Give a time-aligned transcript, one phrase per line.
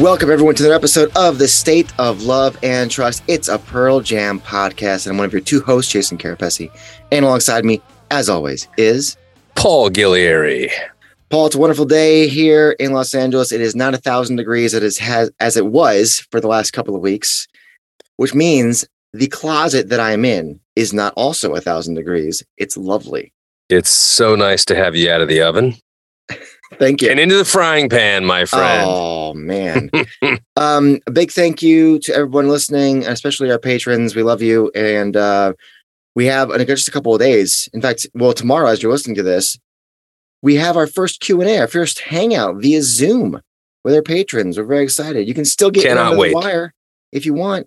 [0.00, 3.22] Welcome, everyone, to another episode of The State of Love and Trust.
[3.28, 6.70] It's a Pearl Jam podcast, and I'm one of your two hosts, Jason Carapesi.
[7.12, 9.18] And alongside me, as always, is
[9.56, 10.70] Paul Gillieri.
[11.28, 11.44] Paul.
[11.44, 13.52] It's a wonderful day here in Los Angeles.
[13.52, 16.96] It is not a thousand degrees as, has, as it was for the last couple
[16.96, 17.46] of weeks,
[18.16, 22.42] which means the closet that I am in is not also a thousand degrees.
[22.56, 23.34] It's lovely.
[23.68, 25.76] It's so nice to have you out of the oven.
[26.78, 27.10] Thank you.
[27.10, 28.84] And into the frying pan, my friend.
[28.86, 29.90] Oh man.
[30.56, 34.14] um, a big thank you to everyone listening, especially our patrons.
[34.14, 34.70] We love you.
[34.74, 35.54] And uh,
[36.14, 37.68] we have in just a couple of days.
[37.72, 39.58] In fact, well, tomorrow, as you're listening to this,
[40.42, 43.40] we have our first Q&A, our first hangout via Zoom
[43.84, 44.56] with our patrons.
[44.56, 45.28] We're very excited.
[45.28, 46.34] You can still get Cannot on the wait.
[46.34, 46.72] wire
[47.12, 47.66] if you want.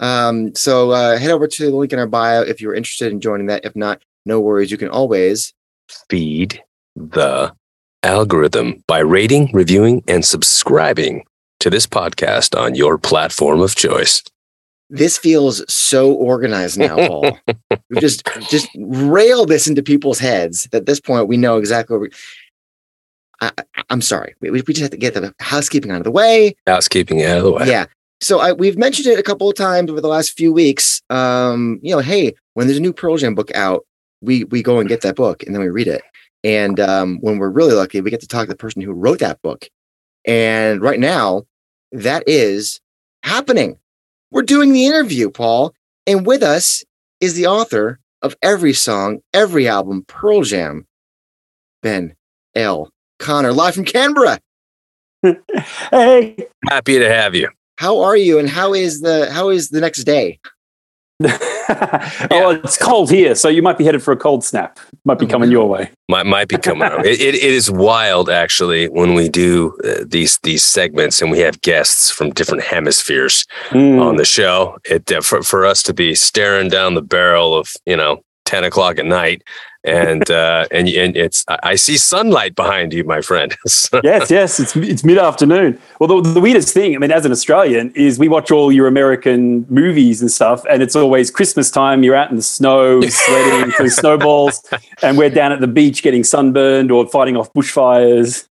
[0.00, 3.20] Um, so uh, head over to the link in our bio if you're interested in
[3.20, 3.64] joining that.
[3.64, 4.70] If not, no worries.
[4.70, 5.54] You can always
[6.08, 6.62] Feed
[6.96, 7.54] the
[8.02, 11.24] algorithm by rating, reviewing, and subscribing
[11.60, 14.22] to this podcast on your platform of choice.
[14.90, 17.38] this feels so organized now, Paul.
[18.00, 20.68] just just rail this into people's heads.
[20.72, 22.10] At this point, we know exactly what we.
[23.40, 24.34] I, I- I'm sorry.
[24.40, 26.54] We, we just have to get the housekeeping out of the way.
[26.66, 27.66] Housekeeping out of the way.
[27.66, 27.86] Yeah.
[28.20, 31.02] So I, we've mentioned it a couple of times over the last few weeks.
[31.10, 33.84] Um, you know, hey, when there's a new Pearl Jam book out,
[34.20, 36.02] we we go and get that book and then we read it.
[36.44, 39.20] And um, when we're really lucky, we get to talk to the person who wrote
[39.20, 39.68] that book.
[40.24, 41.44] And right now,
[41.92, 42.80] that is
[43.22, 43.78] happening.
[44.30, 45.74] We're doing the interview, Paul,
[46.06, 46.84] and with us
[47.20, 50.86] is the author of every song, every album, Pearl Jam,
[51.82, 52.14] Ben
[52.54, 52.90] L.
[53.18, 54.40] Connor, live from Canberra.
[55.92, 56.36] Hey.
[56.68, 57.48] Happy to have you.
[57.76, 58.40] How are you?
[58.40, 60.40] And how is the how is the next day?
[62.30, 64.78] oh, it's cold here, so you might be headed for a cold snap.
[65.04, 65.90] Might be coming your way.
[66.08, 66.88] Might, might be coming.
[67.00, 71.38] It, it, it is wild, actually, when we do uh, these these segments and we
[71.40, 74.00] have guests from different hemispheres Mm.
[74.00, 74.78] on the show.
[74.84, 78.22] It uh, for, for us to be staring down the barrel of you know
[78.52, 79.42] ten o'clock at night,
[79.82, 83.56] and uh, and and it's I I see sunlight behind you, my friend.
[84.04, 85.78] Yes, yes, it's it's mid afternoon.
[85.98, 88.86] Well, the, the weirdest thing, I mean, as an Australian, is we watch all your
[88.86, 92.02] American movies and stuff, and it's always Christmas time.
[92.02, 94.62] You're out in the snow, sledding through snowballs,
[95.02, 98.48] and we're down at the beach getting sunburned or fighting off bushfires.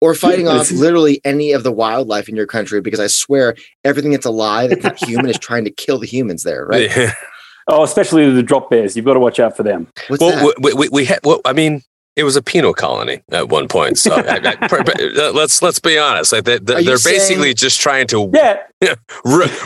[0.00, 4.12] Or fighting off literally any of the wildlife in your country because I swear everything
[4.12, 6.88] that's alive that's not human is trying to kill the humans there, right?
[6.88, 7.12] Yeah.
[7.68, 8.96] Oh, especially the drop bears.
[8.96, 9.86] You've got to watch out for them.
[10.08, 10.42] What's that?
[10.42, 11.20] Well, we we, we had.
[11.24, 11.82] Well, I mean.
[12.16, 15.96] It was a penal colony at one point, so I, I, uh, let's let's be
[15.98, 16.32] honest.
[16.32, 18.56] Like they, they, Are you they're saying- basically just trying to Yeah,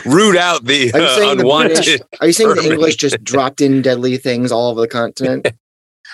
[0.05, 1.77] root out the Are you uh, saying the unwanted.
[1.77, 2.01] British?
[2.21, 2.71] Are you saying the.
[2.73, 5.47] English just dropped in deadly things all over the continent?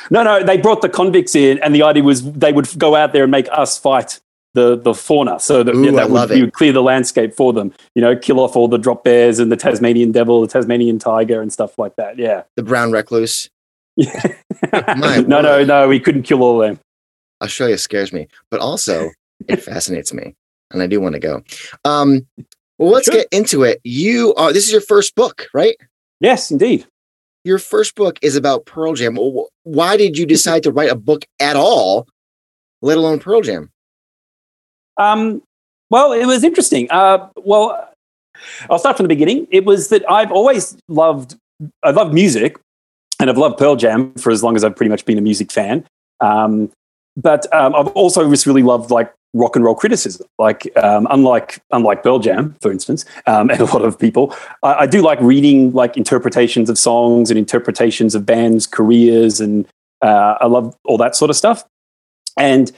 [0.10, 3.12] No, no, they brought the convicts in, and the idea was they would go out
[3.12, 4.22] there and make us fight
[4.54, 7.54] the the fauna, so that, Ooh, yeah, that would, we would clear the landscape for
[7.54, 7.72] them.
[7.96, 11.42] You know, kill off all the drop bears and the Tasmanian devil, the Tasmanian tiger,
[11.42, 12.18] and stuff like that.
[12.18, 12.44] Yeah.
[12.56, 13.50] The brown recluse.
[14.74, 15.68] No, no, word.
[15.68, 16.80] no, we couldn't kill all of them.
[17.42, 19.10] Australia scares me, but also
[19.48, 20.36] it fascinates me,
[20.72, 21.42] and I do want to go.
[21.86, 22.28] Um,
[22.78, 23.16] well, let's Sure.
[23.16, 23.80] get into it.
[23.84, 24.52] You are.
[24.54, 25.76] This is your first book, right?
[26.20, 26.86] Yes, indeed.
[27.46, 29.18] Your first book is about Pearl Jam.
[29.64, 32.08] Why did you decide to write a book at all,
[32.82, 33.72] let alone Pearl Jam?
[35.00, 35.42] Um,
[35.90, 36.88] well, it was interesting.
[36.92, 37.90] Uh, well,
[38.70, 39.48] I'll start from the beginning.
[39.50, 41.36] It was that I've always loved,
[41.84, 42.58] I love music,
[43.20, 45.52] and I've loved Pearl Jam for as long as I've pretty much been a music
[45.52, 45.86] fan.
[46.22, 46.72] Um,
[47.18, 50.26] but um, I've also just really loved like rock and roll criticism.
[50.38, 54.74] Like um, unlike unlike Pearl Jam, for instance, um, and a lot of people, I,
[54.74, 59.68] I do like reading like interpretations of songs and interpretations of bands' careers, and
[60.02, 61.66] uh, I love all that sort of stuff.
[62.38, 62.72] And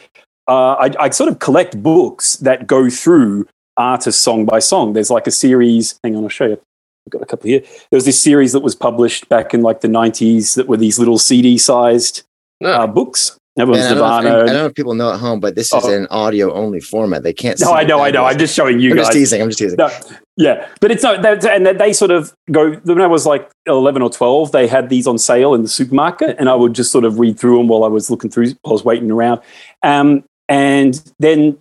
[0.47, 3.47] uh, I, I sort of collect books that go through
[3.77, 4.93] artist song by song.
[4.93, 5.99] There's like a series.
[6.03, 6.61] Hang on, I'll show you.
[7.07, 7.61] I've got a couple here.
[7.61, 10.99] There was this series that was published back in like the 90s that were these
[10.99, 12.23] little CD sized
[12.59, 12.69] No.
[12.71, 13.37] uh, books.
[13.57, 15.41] That was And I, don't know if, I don't know if people know at home,
[15.41, 15.91] but this is Oh.
[15.93, 17.23] an audio only format.
[17.23, 17.59] They can't.
[17.59, 18.23] no, I know, I know.
[18.23, 18.91] I'm just showing you guys.
[18.91, 19.05] I'm guys.
[19.07, 19.41] just teasing.
[19.41, 19.77] I'm just teasing.
[19.77, 19.89] No,
[20.37, 21.21] yeah, but it's not.
[21.21, 22.71] That, and they sort of go.
[22.85, 26.37] When I was like 11 or 12, they had these on sale in the supermarket,
[26.39, 28.71] and I would just sort of read through them while I was looking through, while
[28.71, 29.41] I was waiting around.
[29.83, 31.57] Um, and then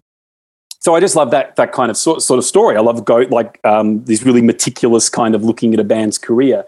[0.80, 2.76] so I just love that that kind of sort, sort of story.
[2.76, 6.64] I love go like um, this really meticulous kind of looking at a band's career.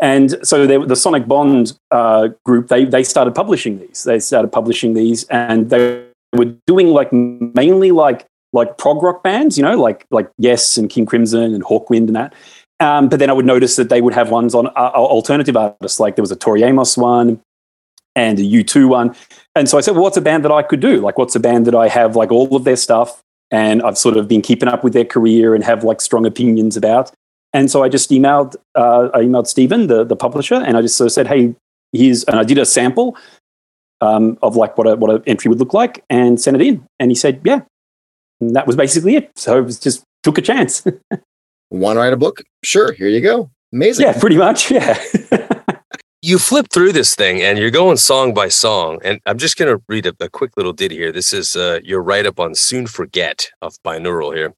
[0.00, 4.04] And so they, the Sonicbond uh, group, they they started publishing these.
[4.04, 6.04] They started publishing these, and they
[6.34, 10.88] were doing like mainly like like prog rock bands, you know, like like Yes and
[10.88, 12.34] King Crimson and Hawkwind and that.
[12.80, 15.98] Um, but then I would notice that they would have ones on uh, alternative artists,
[15.98, 17.40] like there was a Tori Amos one
[18.18, 19.14] and a U2 one.
[19.54, 21.00] And so I said, well, what's a band that I could do?
[21.00, 23.22] Like, what's a band that I have like all of their stuff
[23.52, 26.76] and I've sort of been keeping up with their career and have like strong opinions
[26.76, 27.12] about.
[27.54, 30.96] And so I just emailed, uh, I emailed Stephen, the, the publisher, and I just
[30.96, 31.54] sort of said, hey,
[31.92, 33.16] here's, and I did a sample
[34.00, 36.84] um, of like what a, what an entry would look like and sent it in.
[36.98, 37.60] And he said, yeah.
[38.40, 39.30] And that was basically it.
[39.36, 40.84] So it was just took a chance.
[41.70, 42.42] Want to write a book?
[42.64, 42.92] Sure.
[42.92, 43.50] Here you go.
[43.72, 44.06] Amazing.
[44.06, 44.70] Yeah, pretty much.
[44.78, 44.98] Yeah.
[46.28, 48.98] You flip through this thing and you're going song by song.
[49.02, 51.10] And I'm just going to read a, a, quick little ditty here.
[51.10, 54.54] This is uh, your write up on Soon Forget of Binaural here.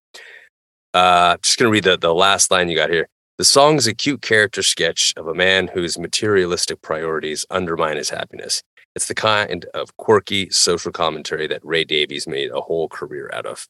[0.93, 3.08] Uh, just going to read the, the last line you got here.
[3.38, 8.11] The song is a cute character sketch of a man whose materialistic priorities undermine his
[8.11, 8.64] happiness.
[8.96, 13.46] It's the kind of quirky social commentary that Ray Davies made a whole career out
[13.46, 13.69] of.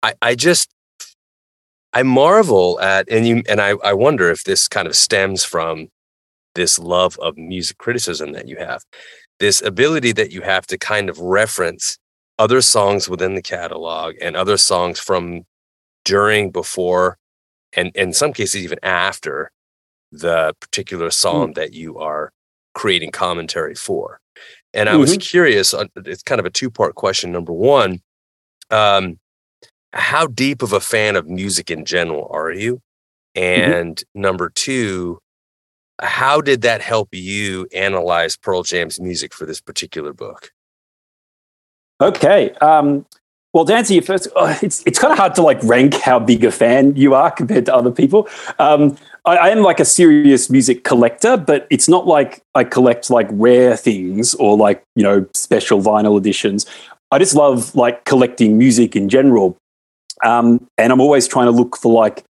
[0.00, 0.70] I, I just,
[1.92, 5.88] I marvel at, and you, and I, I wonder if this kind of stems from
[6.56, 8.82] this love of music criticism that you have,
[9.38, 11.98] this ability that you have to kind of reference
[12.38, 15.42] other songs within the catalog and other songs from
[16.04, 17.18] during, before,
[17.74, 19.52] and in some cases even after
[20.10, 21.54] the particular song mm.
[21.54, 22.32] that you are
[22.74, 24.20] creating commentary for.
[24.74, 25.00] And I mm-hmm.
[25.00, 27.32] was curious, it's kind of a two part question.
[27.32, 28.00] Number one,
[28.70, 29.18] um,
[29.92, 32.82] how deep of a fan of music in general are you?
[33.36, 33.72] Mm-hmm.
[33.72, 34.20] And mm-hmm.
[34.20, 35.20] number two,
[36.00, 40.52] how did that help you analyze Pearl Jam's music for this particular book?
[42.00, 42.50] Okay.
[42.60, 43.06] Um,
[43.56, 46.18] well, to answer your first, oh, it's it's kind of hard to like rank how
[46.18, 48.28] big a fan you are compared to other people.
[48.58, 53.08] Um, I, I, am like a serious music collector, but it's not like I collect
[53.08, 56.66] like rare things or like you know special vinyl editions.
[57.10, 59.56] I just love like collecting music in general,
[60.22, 62.24] um, and I'm always trying to look for like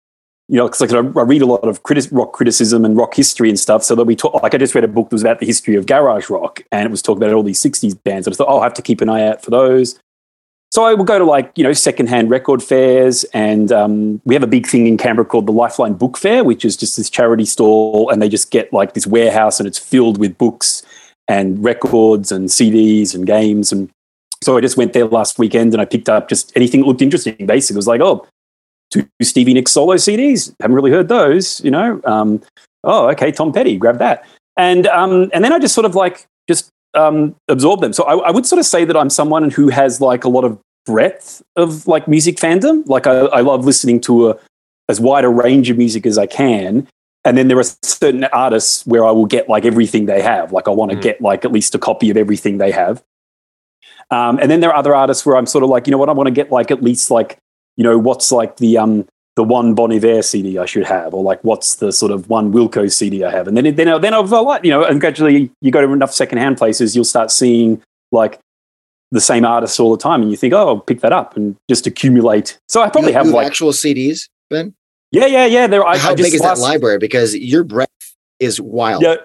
[0.47, 1.79] you know, because like I read a lot of
[2.11, 3.83] rock criticism and rock history and stuff.
[3.83, 5.75] So that we talk, like I just read a book that was about the history
[5.75, 8.27] of garage rock, and it was talking about all these '60s bands.
[8.27, 9.99] And I thought, oh, I have to keep an eye out for those.
[10.71, 14.43] So I will go to like you know secondhand record fairs, and um, we have
[14.43, 17.45] a big thing in Canberra called the Lifeline Book Fair, which is just this charity
[17.45, 20.83] stall, and they just get like this warehouse, and it's filled with books
[21.27, 23.89] and records and CDs and games and
[24.43, 27.01] so I just went there last weekend and I picked up just anything that looked
[27.01, 27.47] interesting.
[27.47, 28.27] Basically, it was like, oh,
[29.01, 30.53] two Stevie Nicks solo CDs.
[30.61, 32.01] Haven't really heard those, you know.
[32.05, 32.41] Um,
[32.83, 34.25] oh, okay, Tom Petty, grab that.
[34.57, 37.93] And um, and then I just sort of like just um, absorb them.
[37.93, 40.45] So I, I, would sort of say that I'm someone who has like a lot
[40.45, 42.87] of breadth of like music fandom.
[42.87, 44.37] Like I, I love listening to a
[44.87, 46.87] as wide a range of music as I can.
[47.25, 50.51] And then there are certain artists where I will get like everything they have.
[50.51, 51.01] Like I want to mm.
[51.01, 53.03] get like at least a copy of everything they have.
[54.11, 56.09] Um, and then there are other artists where I'm sort of like, you know what,
[56.09, 57.39] I want to get like at least like
[57.77, 61.23] you know, what's like the um the one Bon Iver CD I should have, or
[61.23, 64.31] like what's the sort of one Wilco CD I have, and then then then I've
[64.31, 67.81] like you know, and gradually you go to enough secondhand places, you'll start seeing
[68.11, 68.39] like
[69.11, 71.55] the same artists all the time, and you think, oh, I'll pick that up and
[71.69, 72.57] just accumulate.
[72.67, 74.73] So I probably you, have, like actual CDs, Ben.
[75.11, 75.67] Yeah, yeah, yeah.
[75.67, 75.83] There.
[75.83, 76.97] How I big is last, that library?
[76.97, 79.03] Because your breadth is wild.
[79.03, 79.15] Yeah.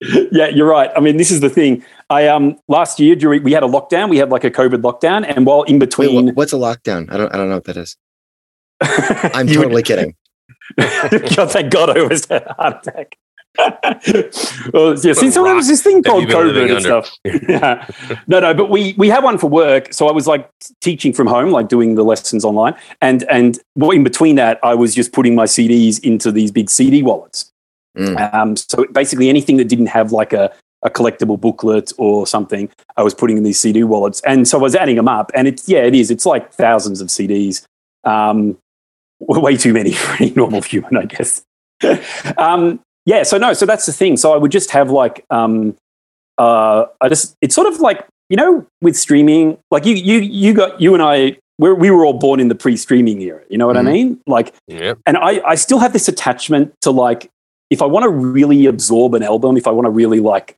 [0.00, 0.90] Yeah, you're right.
[0.96, 1.84] I mean, this is the thing.
[2.10, 4.08] I um last year during we had a lockdown.
[4.08, 7.10] We had like a COVID lockdown, and while in between, Wait, what's a lockdown?
[7.12, 7.96] I don't I don't know what that is.
[8.80, 10.14] I'm totally kidding.
[10.78, 13.16] God, thank God I almost had a heart attack.
[14.72, 17.12] well, yeah, see, so there was this thing called COVID and stuff.
[17.24, 17.84] yeah.
[18.28, 19.92] No, no, but we we had one for work.
[19.92, 20.48] So I was like
[20.80, 24.94] teaching from home, like doing the lessons online, and and in between that, I was
[24.94, 27.52] just putting my CDs into these big CD wallets.
[27.98, 28.34] Mm.
[28.34, 30.52] Um, so basically, anything that didn't have like a
[30.82, 34.62] a collectible booklet or something, I was putting in these CD wallets, and so I
[34.62, 36.10] was adding them up, and it's yeah, it is.
[36.10, 37.64] It's like thousands of CDs.
[38.04, 38.58] Um,
[39.20, 41.42] way too many for any normal human, I guess.
[42.38, 44.16] um, yeah, so no, so that's the thing.
[44.16, 45.76] So I would just have like, um,
[46.36, 50.52] uh, I just, it's sort of like, you know, with streaming, like you, you, you
[50.52, 53.42] got, you and I, we're, we were all born in the pre-streaming era.
[53.48, 53.88] You know what mm-hmm.
[53.88, 54.20] I mean?
[54.26, 54.98] Like, yep.
[55.06, 57.30] and I, I still have this attachment to like,
[57.70, 60.56] if I want to really absorb an album, if I want to really like,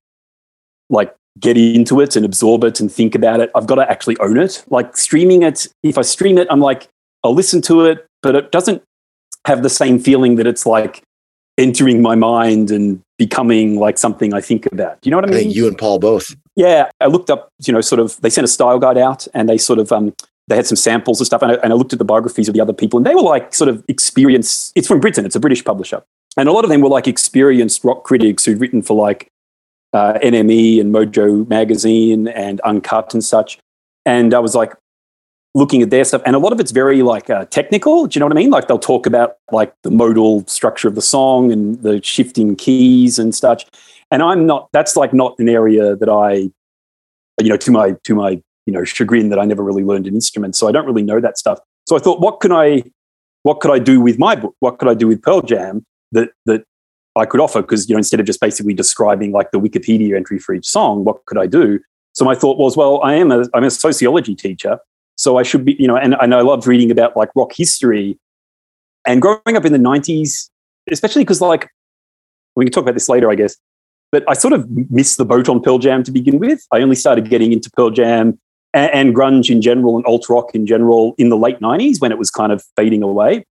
[0.88, 4.16] like get into it and absorb it and think about it, I've got to actually
[4.18, 4.64] own it.
[4.68, 6.88] Like streaming it, if I stream it, I'm like,
[7.24, 8.82] I'll listen to it, but it doesn't
[9.46, 11.02] have the same feeling that it's like
[11.58, 15.00] entering my mind and becoming like something I think about.
[15.00, 15.48] Do you know what I mean?
[15.48, 16.34] I you and Paul both.
[16.56, 19.48] Yeah, I looked up, you know, sort of, they sent a style guide out and
[19.48, 20.14] they sort of um,
[20.50, 21.42] they had some samples and stuff.
[21.42, 23.22] And I, and I looked at the biographies of the other people, and they were
[23.22, 24.72] like sort of experienced.
[24.74, 25.24] It's from Britain.
[25.24, 26.02] It's a British publisher,
[26.36, 29.30] and a lot of them were like experienced rock critics who'd written for like
[29.92, 33.58] uh, NME and Mojo Magazine and Uncut and such.
[34.06, 34.72] And I was like
[35.54, 38.06] looking at their stuff, and a lot of it's very like uh, technical.
[38.06, 38.50] Do you know what I mean?
[38.50, 43.18] Like they'll talk about like the modal structure of the song and the shifting keys
[43.18, 43.66] and such.
[44.10, 44.68] And I'm not.
[44.72, 46.50] That's like not an area that I,
[47.42, 50.14] you know, to my to my you know chagrin that I never really learned an
[50.14, 51.58] instrument, so I don't really know that stuff.
[51.86, 52.84] So I thought, what can I,
[53.42, 54.54] what could I do with my book?
[54.60, 56.64] What could I do with Pearl Jam that that
[57.16, 57.62] I could offer?
[57.62, 61.04] Because you know, instead of just basically describing like the Wikipedia entry for each song,
[61.04, 61.80] what could I do?
[62.12, 64.78] So my thought was, well, I am a I'm a sociology teacher,
[65.16, 68.18] so I should be, you know, and, and I loved reading about like rock history.
[69.06, 70.50] And growing up in the 90s,
[70.90, 71.68] especially because like
[72.56, 73.56] we can talk about this later, I guess.
[74.12, 76.66] But I sort of missed the boat on Pearl Jam to begin with.
[76.72, 78.38] I only started getting into Pearl Jam
[78.74, 82.12] and, and grunge in general and alt rock in general in the late 90s when
[82.12, 83.44] it was kind of fading away.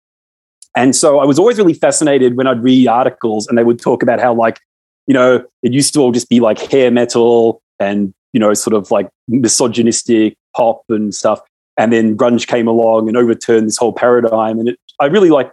[0.79, 4.01] And so I was always really fascinated when I'd read articles and they would talk
[4.01, 4.61] about how, like,
[5.07, 8.73] you know, it used to all just be like hair metal and, you know, sort
[8.73, 11.41] of like misogynistic pop and stuff.
[11.75, 14.57] And then grunge came along and overturned this whole paradigm.
[14.57, 15.51] And it, I really like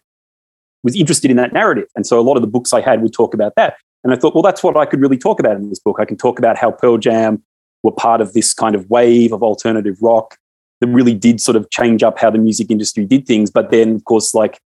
[0.85, 1.89] was interested in that narrative.
[1.97, 3.79] And so a lot of the books I had would talk about that.
[4.05, 5.97] And I thought, well, that's what I could really talk about in this book.
[5.99, 7.43] I can talk about how Pearl Jam
[7.83, 10.37] were part of this kind of wave of alternative rock
[10.81, 13.51] that really did sort of change up how the music industry did things.
[13.51, 14.61] But then, of course, like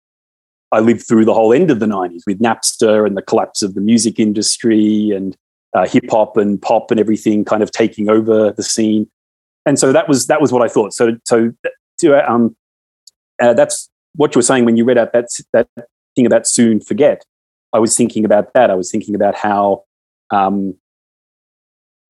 [0.73, 3.75] I lived through the whole end of the 90s with Napster and the collapse of
[3.75, 5.37] the music industry and
[5.75, 9.09] uh, hip hop and pop and everything kind of taking over the scene.
[9.65, 10.93] And so that was that was what I thought.
[10.93, 11.53] So so
[12.01, 12.57] to, um,
[13.41, 15.69] uh, that's what you were saying when you read out that that
[16.15, 17.25] thing about soon forget.
[17.73, 18.71] I was thinking about that.
[18.71, 19.85] I was thinking about how
[20.31, 20.75] um,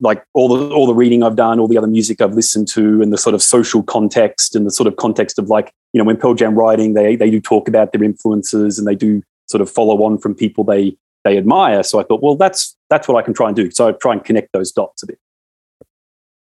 [0.01, 3.01] like all the all the reading I've done, all the other music I've listened to,
[3.03, 6.05] and the sort of social context and the sort of context of like you know
[6.05, 9.61] when Pearl Jam writing, they they do talk about their influences and they do sort
[9.61, 11.83] of follow on from people they they admire.
[11.83, 13.71] So I thought, well, that's that's what I can try and do.
[13.71, 15.19] So I try and connect those dots a bit.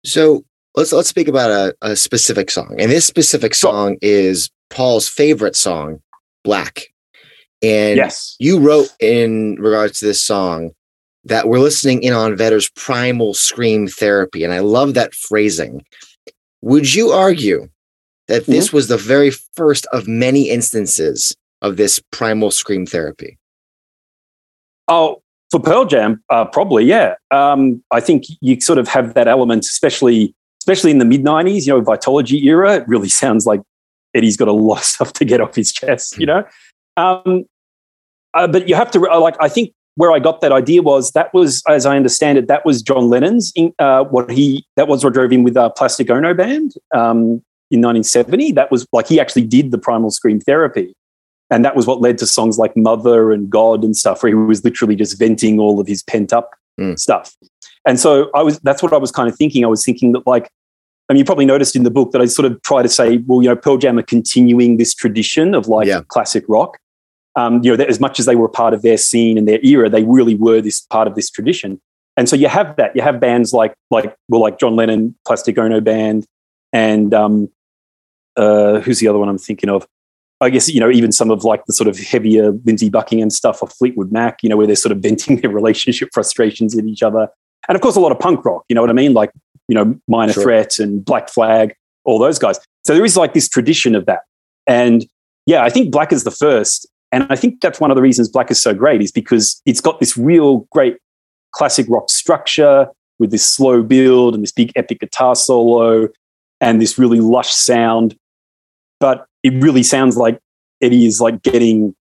[0.05, 0.43] So
[0.75, 5.55] let's let's speak about a, a specific song, and this specific song is Paul's favorite
[5.55, 6.01] song,
[6.43, 6.88] Black.
[7.62, 8.36] And yes.
[8.39, 10.72] you wrote in regards to this song
[11.25, 14.44] that we're listening in on Vedder's primal scream therapy.
[14.44, 15.84] And I love that phrasing.
[16.62, 17.70] Would you argue
[18.27, 18.77] that this mm-hmm.
[18.77, 23.38] was the very first of many instances of this primal scream therapy?
[24.88, 27.15] Oh, for Pearl Jam, uh, probably, yeah.
[27.32, 31.68] Um, I think you sort of have that element, especially especially in the mid '90s.
[31.68, 32.77] You know, Vitalogy era.
[32.77, 33.62] It really sounds like
[34.15, 36.18] Eddie's got a lot of stuff to get off his chest.
[36.18, 36.44] You know,
[36.98, 37.46] um,
[38.34, 39.36] uh, but you have to like.
[39.39, 42.65] I think where I got that idea was that was, as I understand it, that
[42.65, 43.53] was John Lennon's.
[43.79, 47.81] Uh, what he that was what drove him with a Plastic Ono band um, in
[47.81, 48.53] 1970.
[48.53, 50.95] That was like he actually did the primal scream therapy,
[51.50, 54.35] and that was what led to songs like Mother and God and stuff, where he
[54.35, 56.97] was literally just venting all of his pent up mm.
[56.97, 57.35] stuff.
[57.85, 58.59] And so I was.
[58.59, 59.63] That's what I was kind of thinking.
[59.63, 60.50] I was thinking that like.
[61.09, 63.17] I mean, you probably noticed in the book that I sort of try to say,
[63.27, 66.01] well, you know, Pearl Jam are continuing this tradition of like yeah.
[66.07, 66.77] classic rock
[67.35, 69.89] um, you know, as much as they were part of their scene and their era,
[69.89, 71.81] they really were this part of this tradition.
[72.15, 72.95] And so you have that.
[72.95, 76.25] You have bands like like well, like John Lennon, Plastic Ono Band,
[76.71, 77.49] and um,
[78.37, 79.87] uh, who's the other one I'm thinking of?
[80.41, 83.61] I guess you know even some of like the sort of heavier Lindsey Buckingham stuff
[83.63, 84.43] of Fleetwood Mac.
[84.43, 87.29] You know where they're sort of venting their relationship frustrations at each other,
[87.67, 88.63] and of course a lot of punk rock.
[88.69, 89.13] You know what I mean?
[89.13, 89.31] Like
[89.67, 90.43] you know Minor sure.
[90.43, 91.73] Threat and Black Flag,
[92.03, 92.59] all those guys.
[92.85, 94.21] So there is like this tradition of that,
[94.67, 95.05] and
[95.45, 98.27] yeah, I think Black is the first, and I think that's one of the reasons
[98.27, 100.98] Black is so great is because it's got this real great
[101.51, 102.88] classic rock structure
[103.20, 106.10] with this slow build and this big epic guitar solo
[106.60, 108.17] and this really lush sound.
[109.00, 110.39] But it really sounds like
[110.82, 111.96] Eddie is like getting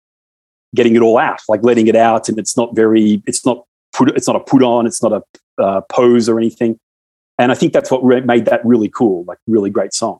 [0.75, 4.15] getting it all out, like letting it out, and it's not very, it's not put,
[4.15, 5.23] it's not a put on, it's not a
[5.59, 6.79] uh, pose or anything.
[7.39, 10.19] And I think that's what made that really cool, like really great song.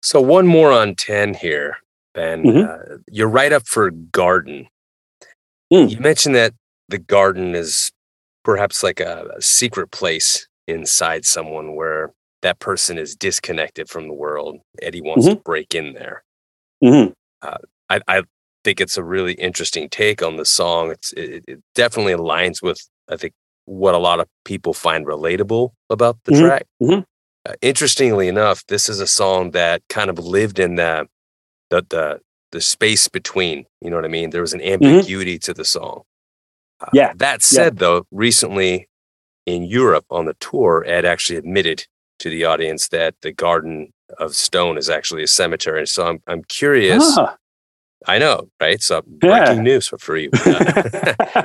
[0.00, 1.78] So one more on ten here.
[2.14, 2.42] Ben.
[2.42, 2.94] Mm-hmm.
[2.94, 4.68] Uh, you're write up for garden.
[5.72, 5.90] Mm.
[5.90, 6.54] You mentioned that
[6.88, 7.90] the garden is
[8.44, 14.14] perhaps like a, a, secret place inside someone where that person is disconnected from the
[14.14, 14.58] world.
[14.82, 15.36] Eddie wants mm-hmm.
[15.36, 16.24] to break in there.
[16.82, 17.12] Mm-hmm.
[17.40, 18.22] Uh, I, I,
[18.64, 20.92] think it's a really interesting take on the song.
[20.92, 23.32] It's, it, it, definitely aligns with, I think,
[23.64, 26.44] what a lot of people find relatable about the mm-hmm.
[26.44, 26.66] track.
[26.80, 27.00] Mm-hmm.
[27.44, 31.08] Uh, interestingly enough, this is a song that kind of lived in that
[31.72, 32.20] the the
[32.52, 33.64] the space between.
[33.80, 34.30] You know what I mean?
[34.30, 34.84] There was an mm-hmm.
[34.84, 35.52] ambiguity mm-hmm.
[35.52, 36.02] to the song.
[36.80, 37.12] Uh, yeah.
[37.16, 37.80] That said, yeah.
[37.80, 38.88] though, recently
[39.46, 41.86] in Europe on the tour, Ed actually admitted
[42.20, 45.86] to the audience that the Garden of stone is actually a cemetery.
[45.86, 47.02] So I'm I'm curious.
[47.16, 47.36] Ah,
[48.08, 48.80] I know, right?
[48.82, 49.44] So Yeah.
[49.44, 50.28] breaking news for free.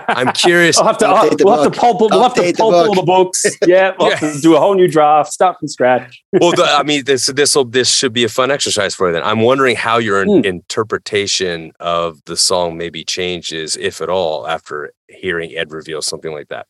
[0.09, 0.77] I'm curious.
[0.77, 1.79] I'll have to, I'll- the we'll have to book.
[1.79, 3.45] pulp, we'll have to pulp all the books.
[3.67, 6.21] Yeah, we'll have to do a whole new draft, start from scratch.
[6.33, 9.13] well, the, I mean, this this will this should be a fun exercise for you.
[9.13, 10.41] Then I'm wondering how your Hmm.
[10.45, 16.47] interpretation of the song maybe changes, if at all, after hearing Ed reveal something like
[16.49, 16.65] that.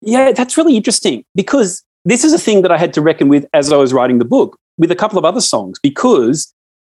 [0.00, 3.46] Yeah, that's really interesting because this is a thing that I had to reckon with
[3.52, 5.78] as I was writing the book with a couple of other songs.
[5.82, 6.52] Because,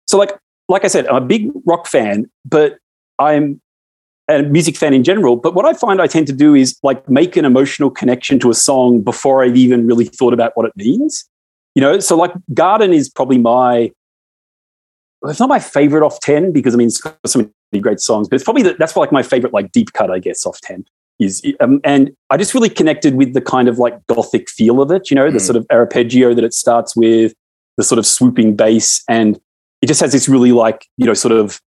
[0.07, 0.37] so like,
[0.69, 2.79] like I said, I'm a big rock fan, but
[3.19, 3.61] I'm
[4.29, 5.37] a music fan in general.
[5.37, 8.51] But what I find I tend to do is like make an emotional connection to
[8.51, 11.29] a song before I've even really thought about what it means.
[11.75, 13.93] You know, so like Garden is probably my,
[15.25, 17.39] it's not my favorite off 10 because I mean, it's got so
[17.73, 20.19] many great songs, but it's probably the, that's like my favorite, like deep cut, I
[20.19, 20.85] guess, off 10
[21.19, 24.91] is um, and I just really connected with the kind of like gothic feel of
[24.91, 25.47] it, you know, the Mm.
[25.47, 27.33] sort of arpeggio that it starts with,
[27.79, 29.41] the sort of swooping bass, and
[29.83, 31.61] it just has this really like you know sort of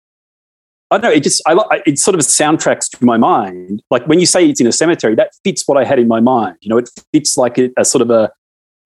[0.91, 3.83] I don't know, it just I it sort of soundtracks to my mind.
[3.91, 6.19] Like when you say it's in a cemetery, that fits what I had in my
[6.19, 6.57] mind.
[6.61, 8.31] You know, it fits like a, a sort of a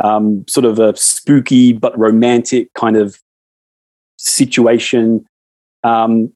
[0.03, 3.17] um, sort of a spooky but romantic kind of
[4.17, 5.25] situation.
[5.83, 6.33] Um,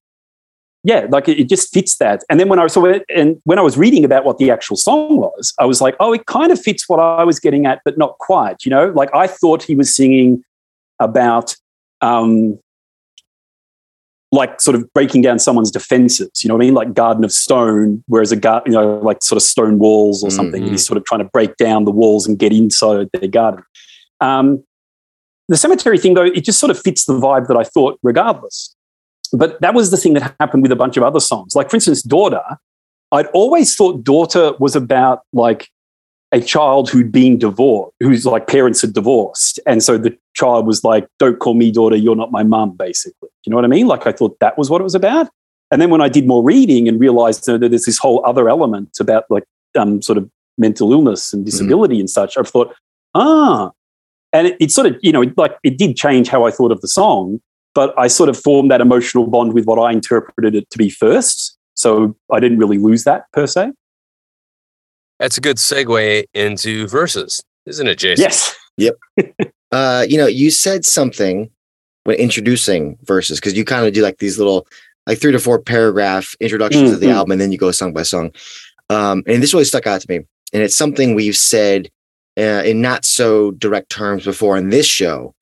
[0.84, 2.24] yeah, like it, it just fits that.
[2.30, 4.78] And then when I was so and when I was reading about what the actual
[4.78, 7.82] song was, I was like, oh, it kind of fits what I was getting at,
[7.84, 8.64] but not quite.
[8.64, 10.44] You know, like I thought he was singing
[11.00, 11.58] about
[12.00, 12.58] um,
[14.32, 16.30] like sort of breaking down someone's defenses.
[16.44, 16.74] You know what I mean?
[16.74, 20.30] Like Garden of Stone, whereas a garden, you know, like sort of stone walls or
[20.30, 20.62] something.
[20.64, 23.64] And he's sort of trying to break down the walls and get inside their garden.
[24.20, 24.64] Um,
[25.48, 28.76] the cemetery thing, though, it just sort of fits the vibe that I thought, regardless.
[29.32, 31.56] But that was the thing that happened with a bunch of other songs.
[31.56, 32.44] Like, for instance, Daughter.
[33.14, 35.70] I'd always thought Daughter was about like
[36.32, 39.60] a child who'd been divorced, whose like parents had divorced.
[39.66, 43.30] And so the child was like, don't call me daughter, you're not my mum, basically.
[43.46, 43.88] You know what I mean?
[43.88, 45.30] Like I thought that was what it was about.
[45.72, 48.98] And then when I did more reading and realized that there's this whole other element
[49.00, 49.44] about like
[49.78, 52.74] um, sort of mental illness and disability and such, I thought,
[53.16, 53.72] ah.
[54.34, 56.82] And it, it sort of, you know, like it did change how I thought of
[56.82, 57.40] the song,
[57.74, 60.90] but I sort of formed that emotional bond with what I interpreted it to be
[60.90, 61.58] first.
[61.76, 63.72] So I didn't really lose that per se.
[65.20, 68.24] That's a good segue into verses, isn't it, Jason?
[68.24, 68.56] Yes.
[68.78, 68.96] Yep.
[69.72, 71.50] uh, you know, you said something
[72.04, 74.68] when introducing verses because you kind of do like these little,
[75.08, 77.14] like three to four paragraph introductions of the Mhm.
[77.16, 78.32] album, and then you go song by song.
[78.90, 80.18] Um, and this really stuck out to me,
[80.54, 81.90] and it's something we've said
[82.40, 85.34] uh, in not so direct terms before in this show,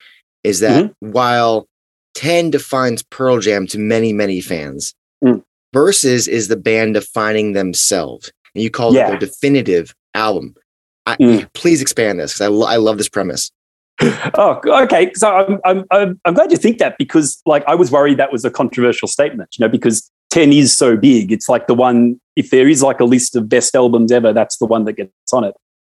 [0.42, 1.68] is that while
[2.14, 5.42] ten defines Pearl Jam to many many fans, Mm.
[5.74, 9.10] verses is the band defining themselves, and you call it Yeah.
[9.10, 10.54] their definitive album.
[11.06, 11.48] I, Mm.
[11.52, 13.50] Please expand this because I, lo- I love this premise.
[14.34, 15.12] Oh, okay.
[15.14, 18.32] So I'm, I'm, I'm, I'm glad you think that because, like, I was worried that
[18.32, 21.32] was a controversial statement, you know, because 10 is so big.
[21.32, 24.58] It's like the one, if there is like a list of best albums ever, that's
[24.58, 25.54] the one that gets on it.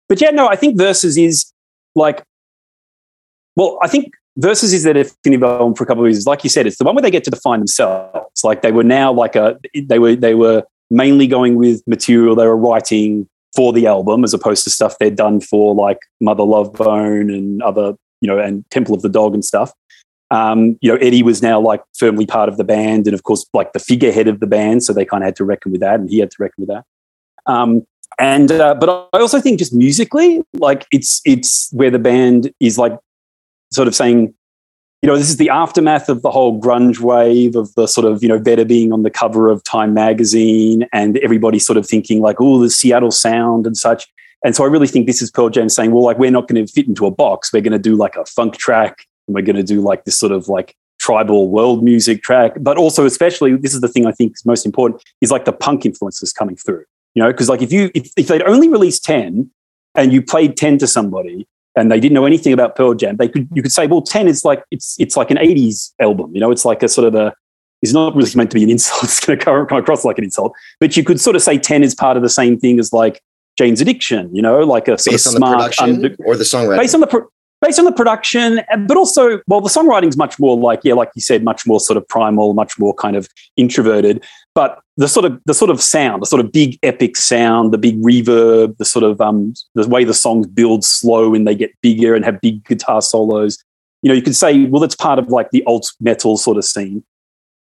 [0.08, 1.52] But yeah, no, I think Versus is
[1.94, 2.22] like,
[3.56, 6.26] well, I think Versus is their definitive album for a couple of reasons.
[6.26, 8.44] Like you said, it's the one where they get to define themselves.
[8.44, 12.46] Like they were now like a, they were, they were mainly going with material they
[12.46, 16.72] were writing for the album as opposed to stuff they'd done for like Mother Love
[16.72, 19.72] Bone and other, you know, and Temple of the Dog and stuff.
[20.30, 23.46] Um, you know, Eddie was now like firmly part of the band and of course
[23.54, 24.84] like the figurehead of the band.
[24.84, 26.68] So they kind of had to reckon with that and he had to reckon with
[26.68, 26.84] that.
[27.46, 27.86] Um,
[28.18, 32.76] and, uh, but I also think just musically, like it's, it's where the band is
[32.78, 32.98] like
[33.72, 34.34] sort of saying,
[35.02, 38.22] you know, this is the aftermath of the whole grunge wave of the sort of,
[38.22, 42.20] you know, Vedder being on the cover of Time magazine and everybody sort of thinking
[42.20, 44.08] like, oh, the Seattle sound and such.
[44.44, 46.64] And so I really think this is Pearl Jam saying, well, like, we're not going
[46.64, 47.52] to fit into a box.
[47.52, 50.18] We're going to do like a funk track and we're going to do like this
[50.18, 52.52] sort of like tribal world music track.
[52.58, 55.52] But also, especially, this is the thing I think is most important is like the
[55.52, 56.84] punk influences coming through,
[57.14, 59.48] you know, because like if you, if, if they'd only released 10
[59.94, 61.46] and you played 10 to somebody,
[61.78, 63.62] and they didn't know anything about Pearl Jam, they could you hmm.
[63.62, 66.64] could say, well, ten is like it's it's like an '80s album, you know, it's
[66.64, 67.32] like a sort of a
[67.80, 69.04] it's not really meant to be an insult.
[69.04, 71.58] It's going to come, come across like an insult, but you could sort of say
[71.58, 73.22] ten is part of the same thing as like
[73.56, 76.36] Jane's Addiction, you know, like a sort based of on the smart production under, or
[76.36, 76.78] the songwriting.
[76.78, 77.28] based on the pro-
[77.60, 81.22] based on the production, but also well, the songwriting's much more like yeah, like you
[81.22, 84.24] said, much more sort of primal, much more kind of introverted.
[84.54, 87.78] But the sort of the sort of sound, the sort of big epic sound, the
[87.78, 91.72] big reverb, the sort of um the way the songs build slow and they get
[91.82, 93.62] bigger and have big guitar solos.
[94.02, 96.64] You know, you could say, well, that's part of like the alt metal sort of
[96.64, 97.04] scene.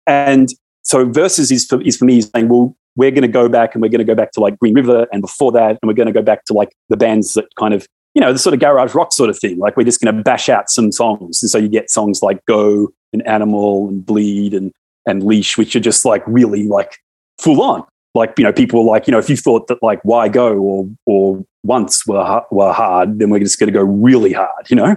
[0.06, 0.50] And
[0.84, 3.82] so versus is for is for me saying, well, we're going to go back and
[3.82, 6.08] we're going to go back to like Green River and before that, and we're going
[6.08, 8.60] to go back to like the bands that kind of you know, the sort of
[8.60, 9.60] garage rock sort of thing.
[9.60, 12.44] Like we're just going to bash out some songs, and so you get songs like
[12.48, 14.74] "Go" and "Animal" and "Bleed" and
[15.06, 16.98] and "Leash," which are just like really like
[17.40, 17.84] full on.
[18.16, 20.90] Like you know, people like, you know, if you thought that like "Why Go" or
[21.06, 24.96] or "Once" were were hard, then we're just going to go really hard, you know.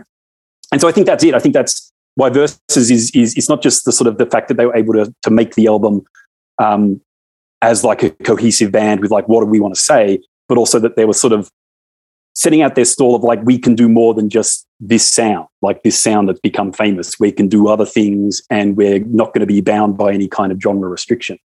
[0.73, 1.35] And so I think that's it.
[1.35, 4.49] I think that's why Versus is is it's not just the sort of the fact
[4.49, 6.07] that they were able to to make the album
[6.57, 7.03] um,
[7.61, 10.79] as like a cohesive band with like what do we want to say, but also
[10.79, 11.51] that there was sort of
[12.41, 15.83] setting out their stall of like we can do more than just this sound like
[15.83, 17.21] this sound that's become famous.
[17.21, 20.51] We can do other things and we're not going to be bound by any kind
[20.51, 21.41] of genre restrictions.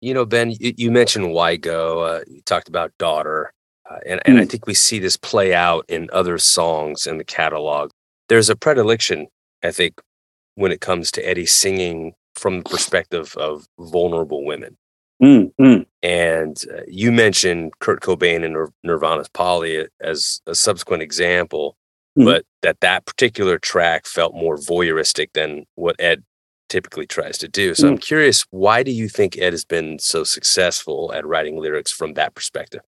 [0.00, 3.52] You know ben you, mentioned why go uh, you talked about daughter
[3.90, 4.40] uh, and, and mm.
[4.40, 7.90] i think we see this play out in other songs in the catalog.
[8.30, 9.26] There's a predilection
[9.62, 10.00] i think
[10.54, 14.78] when it comes to eddie singing from the perspective of vulnerable women
[15.22, 15.86] Mm, mm.
[16.02, 21.76] And uh, you mentioned Kurt Cobain and Nir- Nirvana's Polly as a subsequent example,
[22.18, 22.24] mm.
[22.24, 26.24] but that that particular track felt more voyeuristic than what Ed
[26.70, 27.74] typically tries to do.
[27.74, 28.00] So I'm mm.
[28.00, 32.34] curious, why do you think Ed has been so successful at writing lyrics from that
[32.34, 32.80] perspective?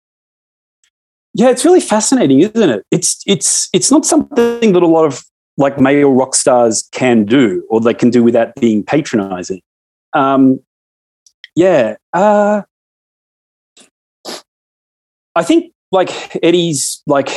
[1.34, 2.84] Yeah, it's really fascinating, isn't it?
[2.90, 5.24] It's it's it's not something that a lot of
[5.56, 9.60] like male rock stars can do, or they can do without being patronizing.
[10.12, 10.60] Um,
[11.60, 11.96] yeah.
[12.14, 12.62] Uh,
[15.34, 16.10] I think like
[16.42, 17.28] Eddie's like,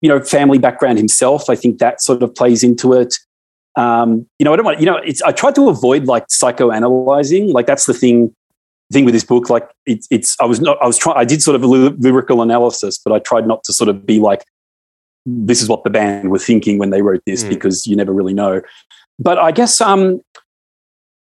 [0.00, 3.18] you know, family background himself, I think that sort of plays into it.
[3.76, 7.52] Um, you know, I don't want, you know, it's, I tried to avoid like psychoanalyzing.
[7.52, 8.32] Like that's the thing,
[8.92, 9.50] thing with this book.
[9.50, 12.42] Like it's, it's, I was not, I was trying, I did sort of a lyrical
[12.42, 14.44] analysis, but I tried not to sort of be like,
[15.26, 17.48] this is what the band were thinking when they wrote this, mm.
[17.48, 18.62] because you never really know.
[19.18, 20.20] But I guess, um,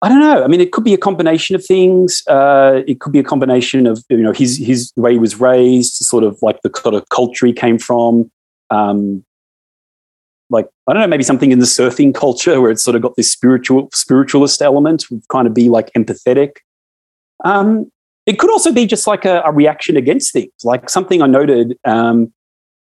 [0.03, 0.43] I don't know.
[0.43, 2.23] I mean, it could be a combination of things.
[2.27, 5.95] Uh, it could be a combination of you know his his way he was raised,
[5.95, 8.31] sort of like the sort of culture he came from.
[8.71, 9.25] Um,
[10.49, 13.17] like I don't know, maybe something in the surfing culture where it's sort of got
[13.17, 16.57] this spiritual spiritualist element, kind of be like empathetic.
[17.45, 17.91] Um,
[18.27, 21.79] it could also be just like a, a, reaction against things, like something I noted.
[21.85, 22.33] Um,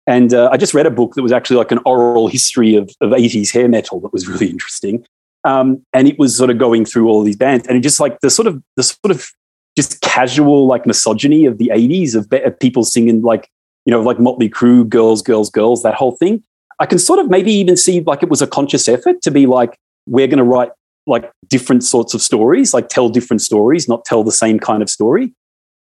[0.06, 2.90] and uh, I just read a book that was actually like an oral history of,
[3.00, 5.06] of 80s hair metal that was really interesting.
[5.46, 8.20] Um, and it was sort of going through all these bands, and it just like
[8.22, 9.30] the sort of the sort of
[9.78, 13.50] just casual like misogyny of the '80s of, of people singing like
[13.86, 16.44] you know like Motley Crue, girls, girls, girls, that whole thing.
[16.80, 19.46] I can sort of maybe even see like it was a conscious effort to be
[19.46, 20.72] like we're going to write
[21.08, 24.90] like different sorts of stories, like tell different stories, not tell the same kind of
[24.90, 25.34] story.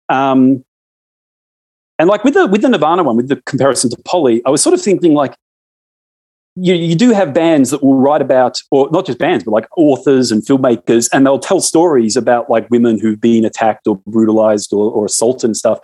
[0.08, 0.64] Um,
[1.98, 4.62] and like with the with the Nirvana one, with the comparison to Polly, I was
[4.62, 5.34] sort of thinking like
[6.62, 9.66] you, you do have bands that will write about, or not just bands, but like
[9.76, 14.72] authors and filmmakers, and they'll tell stories about like women who've been attacked or brutalized
[14.72, 15.78] or, or assaulted and stuff.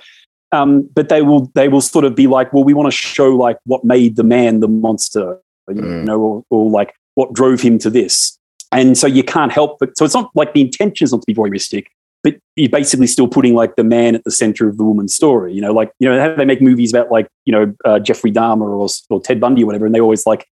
[0.53, 3.35] Um, but they will they will sort of be like, well, we want to show
[3.35, 6.05] like what made the man the monster, you mm.
[6.05, 8.39] know, or, or like what drove him to this.
[8.71, 11.27] And so you can't help but so it's not like the intention is not to
[11.27, 11.87] be voyeuristic,
[12.23, 15.55] but you're basically still putting like the man at the center of the woman's story.
[15.55, 18.31] You know, like you know how they make movies about like you know uh, Jeffrey
[18.31, 20.47] Dahmer or, or Ted Bundy or whatever, and they always like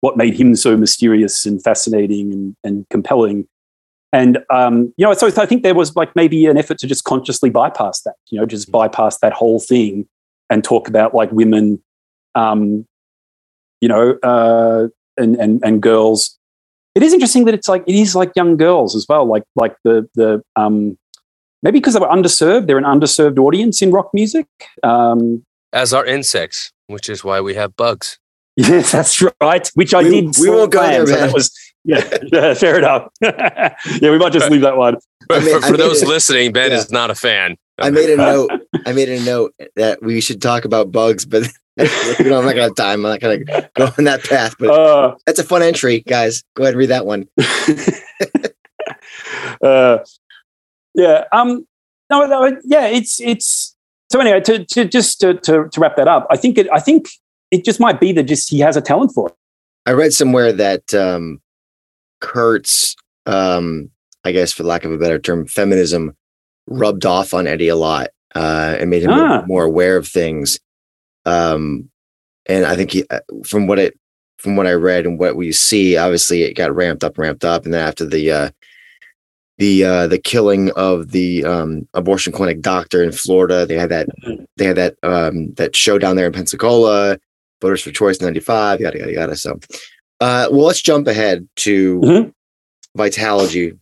[0.00, 3.46] what made him so mysterious and fascinating and, and compelling.
[4.12, 7.04] And um, you know, so I think there was like maybe an effort to just
[7.04, 10.08] consciously bypass that, you know, just bypass that whole thing
[10.48, 11.82] and talk about like women,
[12.34, 12.86] um,
[13.80, 16.38] you know, uh, and and and girls.
[16.94, 19.76] It is interesting that it's like it is like young girls as well, like like
[19.84, 20.96] the the um,
[21.62, 24.46] maybe because they were underserved, they're an underserved audience in rock music.
[24.82, 28.18] Um, As are insects, which is why we have bugs.
[28.58, 29.68] Yes, that's right.
[29.74, 30.34] Which I we, did.
[30.40, 31.18] We won't go there, man.
[31.20, 33.08] that was yeah, yeah, fair enough.
[33.22, 34.96] yeah, we might just leave that one.
[35.28, 36.78] But made, for, for those a, listening, Ben yeah.
[36.78, 37.56] is not a fan.
[37.78, 38.50] I made a note.
[38.84, 41.44] I made a note that we should talk about bugs, but
[41.76, 41.84] you
[42.24, 43.06] know, I'm not gonna have time.
[43.06, 43.44] I'm not gonna
[43.76, 44.56] go on that path.
[44.58, 46.42] But uh, that's a fun entry, guys.
[46.54, 47.28] Go ahead and read that one.
[49.62, 49.98] uh,
[50.94, 51.24] yeah.
[51.30, 51.64] Um.
[52.10, 52.26] No.
[52.26, 52.86] no yeah.
[52.86, 53.76] It's it's.
[54.10, 56.66] So anyway, to, to just to, to, to wrap that up, I think it.
[56.72, 57.08] I think
[57.50, 59.34] it just might be that just he has a talent for it.
[59.86, 61.40] I read somewhere that um,
[62.20, 62.94] Kurt's,
[63.26, 63.90] um,
[64.24, 66.14] I guess for lack of a better term, feminism
[66.66, 69.44] rubbed off on Eddie a lot uh, and made him ah.
[69.46, 70.58] more aware of things.
[71.24, 71.88] Um,
[72.46, 73.98] and I think he, uh, from what it,
[74.38, 77.64] from what I read and what we see, obviously it got ramped up, ramped up,
[77.64, 78.50] and then after the uh,
[79.58, 84.06] the uh, the killing of the um, abortion clinic doctor in Florida, they had that
[84.24, 84.44] mm-hmm.
[84.56, 87.18] they had that um, that show down there in Pensacola
[87.60, 89.58] voters for choice 95 yada yada yada so
[90.20, 93.00] uh, well let's jump ahead to mm-hmm.
[93.00, 93.78] vitalogy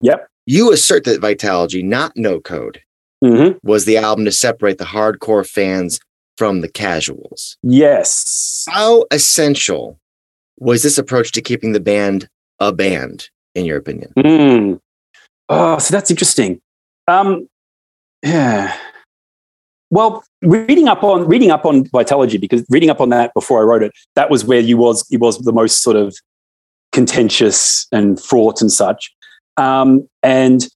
[0.00, 2.82] yep you assert that vitalogy not no code
[3.22, 3.56] mm-hmm.
[3.62, 6.00] was the album to separate the hardcore fans
[6.36, 7.56] from the casuals.
[7.62, 8.64] Yes.
[8.68, 9.98] How essential
[10.58, 14.12] was this approach to keeping the band a band, in your opinion?
[14.16, 14.80] Mm.
[15.48, 16.60] Oh, so that's interesting.
[17.08, 17.48] Um,
[18.22, 18.76] yeah.
[19.92, 23.64] Well, reading up on reading up on Vitalogy because reading up on that before I
[23.64, 26.16] wrote it, that was where you was it was the most sort of
[26.92, 29.14] contentious and fraught and such.
[29.58, 30.66] Um, and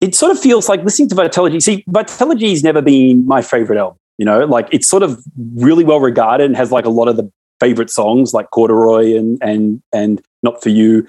[0.00, 1.60] it sort of feels like listening to Vitalogy.
[1.60, 3.98] See, Vitalogy has never been my favorite album.
[4.16, 5.22] You know, like it's sort of
[5.56, 9.38] really well regarded and has like a lot of the favorite songs like Corduroy and
[9.42, 11.06] and and Not for You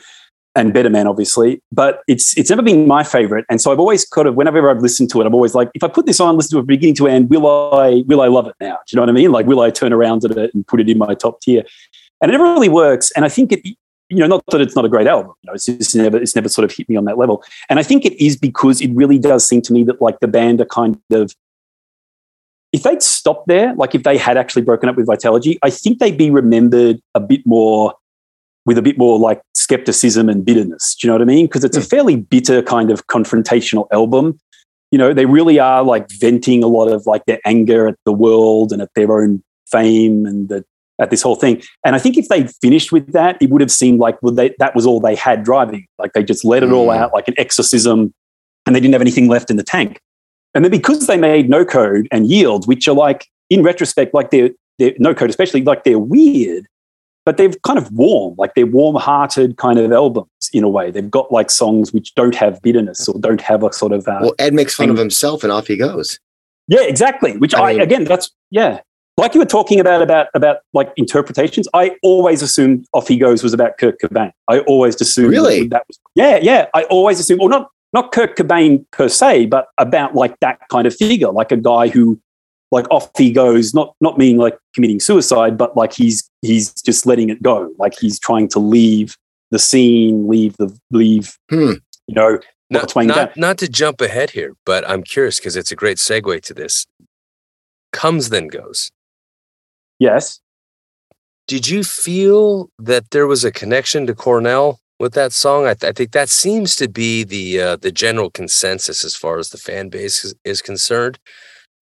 [0.56, 1.62] and Better Man, obviously.
[1.72, 3.46] But it's it's never been my favorite.
[3.50, 5.84] And so I've always kind of whenever I've listened to it, I'm always like, if
[5.84, 8.48] I put this on, listen to it beginning to end, will I will I love
[8.48, 8.76] it now?
[8.76, 9.32] Do you know what I mean?
[9.32, 11.64] Like, will I turn around at it and put it in my top tier?
[12.22, 13.12] And it never really works.
[13.12, 13.66] And I think it
[14.10, 15.34] you know, not that it's not a great album.
[15.42, 17.44] You know, it's just never it's never sort of hit me on that level.
[17.70, 20.28] And I think it is because it really does seem to me that like the
[20.28, 21.34] band are kind of
[22.72, 26.00] if they'd stopped there, like if they had actually broken up with Vitalogy, I think
[26.00, 27.94] they'd be remembered a bit more
[28.66, 30.96] with a bit more like skepticism and bitterness.
[30.96, 31.46] Do you know what I mean?
[31.46, 31.88] Because it's a hmm.
[31.88, 34.40] fairly bitter kind of confrontational album.
[34.92, 38.14] You know, they really are like venting a lot of like their anger at the
[38.14, 40.64] world and at their own fame and the
[41.02, 41.62] at this whole thing.
[41.84, 44.54] And I think if they finished with that, it would have seemed like well, they,
[44.60, 45.88] that was all they had driving.
[45.98, 46.98] Like they just let it all hmm.
[46.98, 48.14] out like an exorcism
[48.66, 50.00] and they didn't have anything left in the tank.
[50.54, 54.30] And then because they made no code and yield, which are like in retrospect, like
[54.30, 56.68] they're, they're no code, especially like they're weird,
[57.26, 60.92] but they're kind of warm, like they're warm hearted kind of albums in a way.
[60.92, 64.08] They've got like songs which don't have bitterness or don't have a sort of.
[64.08, 66.20] Uh, well, Ed makes fun of himself and off he goes.
[66.68, 67.38] Yeah, exactly.
[67.38, 68.80] Which I, I mean, again, that's, yeah
[69.18, 73.44] like you were talking about about about like interpretations i always assumed off he goes
[73.44, 77.20] was about kurt cobain i always assumed really that, that was yeah yeah i always
[77.20, 81.32] assumed well not not kurt cobain per se but about like that kind of figure
[81.32, 82.20] like a guy who
[82.74, 87.06] like off he goes not not meaning like committing suicide but like he's he's just
[87.06, 89.16] letting it go like he's trying to leave
[89.52, 91.74] the scene leave the leave hmm.
[92.08, 95.76] you know not, not, not to jump ahead here but i'm curious because it's a
[95.76, 96.88] great segue to this
[97.92, 98.90] comes then goes
[100.04, 100.42] Yes.
[101.48, 105.66] Did you feel that there was a connection to Cornell with that song?
[105.66, 109.38] I, th- I think that seems to be the uh, the general consensus as far
[109.38, 111.20] as the fan base is, is concerned.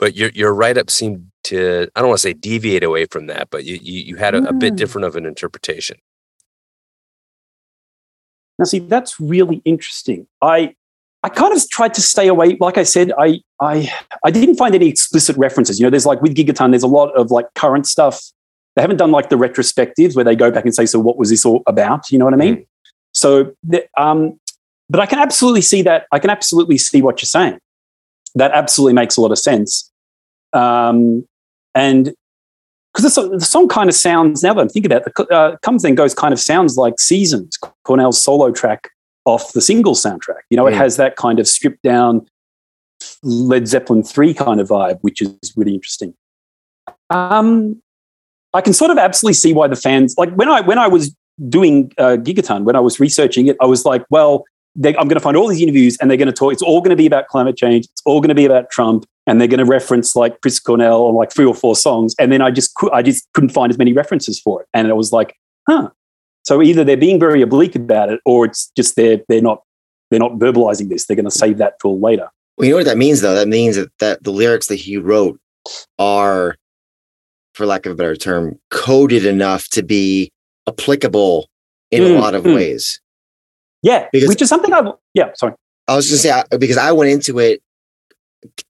[0.01, 3.27] But your your write up seemed to I don't want to say deviate away from
[3.27, 4.49] that, but you you, you had a, mm.
[4.49, 4.77] a bit mm.
[4.77, 5.97] different of an interpretation.
[8.57, 10.25] Now, see, that's really interesting.
[10.41, 10.73] I
[11.21, 12.57] I kind of tried to stay away.
[12.59, 13.93] Like I said, I I
[14.25, 15.79] I didn't find any explicit references.
[15.79, 18.23] You know, there's like with Gigaton, there's a lot of like current stuff.
[18.75, 21.29] They haven't done like the retrospectives where they go back and say, "So what was
[21.29, 22.55] this all about?" You know what I mean?
[22.55, 22.65] Mm.
[23.13, 24.39] So, the, um,
[24.89, 26.07] but I can absolutely see that.
[26.11, 27.59] I can absolutely see what you're saying.
[28.33, 29.90] That absolutely makes a lot of sense.
[30.53, 31.25] Um,
[31.75, 32.13] and
[32.93, 35.85] because the, song kind of sounds now that I'm thinking about it, the uh, comes
[35.85, 38.89] and goes kind of sounds like Seasons, Cornell's solo track
[39.25, 40.41] off the Singles soundtrack.
[40.49, 40.71] You know, mm.
[40.71, 42.27] it has that kind of stripped down
[43.23, 46.13] Led Zeppelin 3 kind of vibe, which is really interesting.
[47.09, 47.81] Um,
[48.53, 51.15] I can sort of absolutely see why the fans like when I when I was
[51.47, 54.43] doing uh, Gigaton, when I was researching it, I was like, well,
[54.77, 56.53] I'm going to find all these interviews and they're going to talk.
[56.53, 57.85] It's all going to be about climate change.
[57.85, 61.03] It's all going to be about Trump, and they're going to reference like Chris Cornell
[61.03, 62.15] on like three or four songs.
[62.19, 64.93] And then I just I just couldn't find as many references for it, and I
[64.93, 65.35] was like,
[65.67, 65.89] huh,
[66.43, 69.63] so either they're being very oblique about it, or it's just they're they're not
[70.09, 71.05] they're not verbalizing this.
[71.05, 72.29] They're going to save that till later.
[72.57, 73.33] Well, you know what that means, though.
[73.33, 75.39] That means that, that the lyrics that he wrote
[75.97, 76.57] are,
[77.53, 80.31] for lack of a better term, coded enough to be
[80.67, 81.49] applicable
[81.91, 82.53] in mm, a lot of mm.
[82.55, 82.99] ways.
[83.81, 85.31] Yeah, because, which is something I yeah.
[85.35, 85.53] Sorry,
[85.87, 87.63] I was just say because I went into it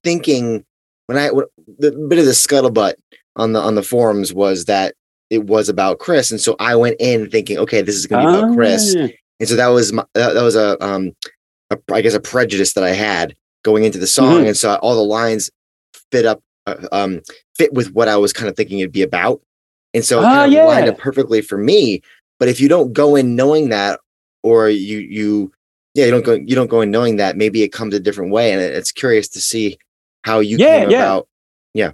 [0.02, 0.64] thinking
[1.06, 1.28] when I
[1.78, 2.94] the bit of the scuttlebutt
[3.36, 4.94] on the on the forums was that
[5.30, 8.32] it was about Chris, and so I went in thinking, okay, this is going to
[8.32, 9.08] be about Chris, ah.
[9.40, 11.12] and so that was my, that, that was a um,
[11.70, 14.48] a, I guess a prejudice that I had going into the song, mm-hmm.
[14.48, 15.50] and so all the lines
[16.10, 17.20] fit up uh, um,
[17.56, 19.40] fit with what I was kind of thinking it'd be about,
[19.94, 20.64] and so it kind of yeah.
[20.64, 22.02] lined up perfectly for me.
[22.38, 24.00] But if you don't go in knowing that,
[24.42, 25.52] or you you
[25.94, 28.32] yeah you don't go you don't go in knowing that, maybe it comes a different
[28.32, 29.78] way, and it's curious to see
[30.22, 30.98] how you yeah, came yeah.
[30.98, 31.28] about.
[31.74, 31.92] Yeah.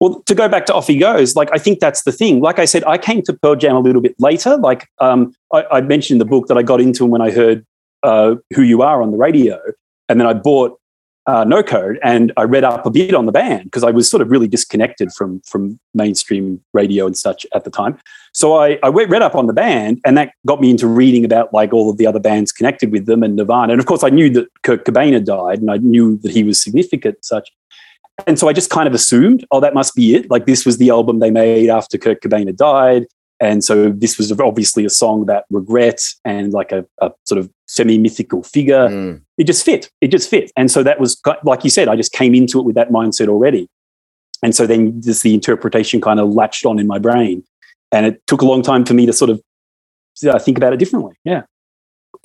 [0.00, 2.40] Well, to go back to off he goes, like I think that's the thing.
[2.40, 4.56] Like I said, I came to Pearl Jam a little bit later.
[4.56, 7.64] Like um, I, I, mentioned in the book that I got into when I heard
[8.02, 9.60] uh, "Who You Are" on the radio,
[10.08, 10.78] and then I bought
[11.26, 14.10] uh, No Code, and I read up a bit on the band because I was
[14.10, 17.98] sort of really disconnected from from mainstream radio and such at the time.
[18.32, 21.52] So I, I read up on the band, and that got me into reading about
[21.52, 23.72] like all of the other bands connected with them and Nirvana.
[23.72, 26.42] And of course, I knew that Kurt Cobain had died, and I knew that he
[26.42, 27.24] was significant.
[27.24, 27.50] such
[28.26, 30.30] and so I just kind of assumed, oh, that must be it.
[30.30, 33.06] Like this was the album they made after Kurt Cobain had died.
[33.42, 37.50] And so this was obviously a song about regret and like a, a sort of
[37.66, 38.86] semi mythical figure.
[38.88, 39.20] Mm.
[39.36, 39.90] It just fit.
[40.00, 40.52] It just fit.
[40.56, 43.26] And so that was, like you said, I just came into it with that mindset
[43.26, 43.68] already.
[44.44, 47.42] And so then just the interpretation kind of latched on in my brain.
[47.90, 49.42] And it took a long time for me to sort of
[50.24, 51.16] uh, think about it differently.
[51.24, 51.42] Yeah.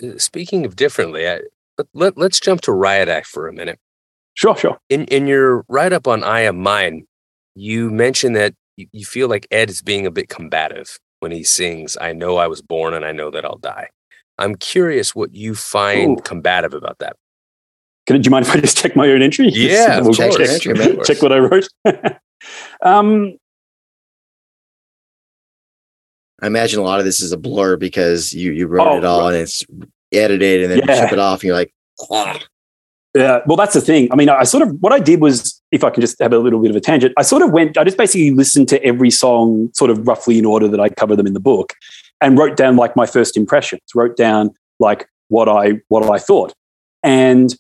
[0.01, 1.41] Uh, Speaking of differently, I,
[1.95, 3.80] let, let, us jump to Riot Act for a minute.
[4.36, 4.77] Sure, sure.
[4.88, 7.08] In, in your write up on I Am Mine,
[7.56, 11.43] you mentioned that you, you feel like Ed is being a bit combative when he
[11.43, 13.89] sings, I know I was born and I know that I'll die.
[14.38, 16.21] I'm curious what you find Ooh.
[16.21, 17.15] combative about that.
[18.06, 19.49] Can, do you mind if I just check my own entry?
[19.49, 21.67] Yeah, we'll check, check, entry, check, what I wrote.
[22.82, 23.36] um,
[26.41, 29.06] I imagine a lot of this is a blur because you you wrote oh, it
[29.06, 29.34] all right.
[29.34, 29.65] and it's
[30.12, 30.95] edited and then yeah.
[30.95, 31.73] you ship it off and you're like,
[32.12, 32.39] ah.
[33.15, 34.10] Yeah, well, that's the thing.
[34.12, 36.39] I mean, I sort of what I did was, if I can just have a
[36.39, 37.77] little bit of a tangent, I sort of went.
[37.77, 41.15] I just basically listened to every song, sort of roughly in order that I cover
[41.15, 41.73] them in the book,
[42.21, 43.82] and wrote down like my first impressions.
[43.93, 46.53] Wrote down like what I what I thought,
[47.03, 47.56] and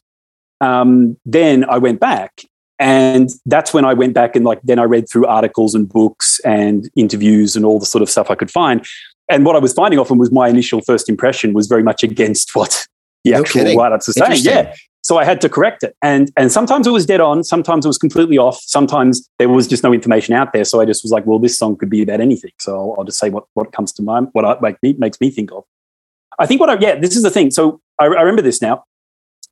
[0.61, 2.43] um, then I went back,
[2.79, 6.39] and that's when I went back and like then I read through articles and books
[6.45, 8.85] and interviews and all the sort of stuff I could find.
[9.29, 12.55] And what I was finding often was my initial first impression was very much against
[12.55, 12.87] what
[13.23, 14.41] the no actual write-ups are saying.
[14.43, 14.73] Yeah.
[15.07, 15.95] So I had to correct it.
[16.01, 19.65] And, and sometimes it was dead on, sometimes it was completely off, sometimes there was
[19.65, 20.65] just no information out there.
[20.65, 22.51] So I just was like, well, this song could be about anything.
[22.59, 25.53] So I'll, just say what, what comes to mind, what I, me, makes me think
[25.53, 25.63] of.
[26.39, 27.51] I think what I, yeah, this is the thing.
[27.51, 28.83] So I, I remember this now.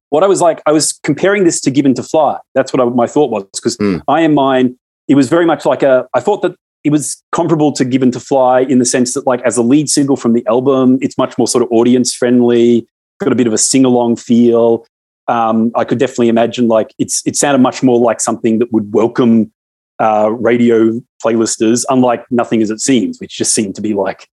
[0.10, 2.38] What I was like, I was comparing this to Given to Fly.
[2.54, 4.02] That's what I, my thought was because mm.
[4.10, 7.72] I Am Mine, it was very much like a, I thought that it was comparable
[7.72, 10.46] to Given to Fly in the sense that, like, as a lead single from the
[10.48, 12.86] album, it's much more sort of audience friendly,
[13.22, 14.86] got a bit of a sing along feel
[15.28, 18.94] um, I could definitely imagine like it's it sounded much more like something that would
[18.94, 19.52] welcome
[20.00, 24.28] uh, radio playlisters, unlike Nothing as It Seems, which just seemed to be like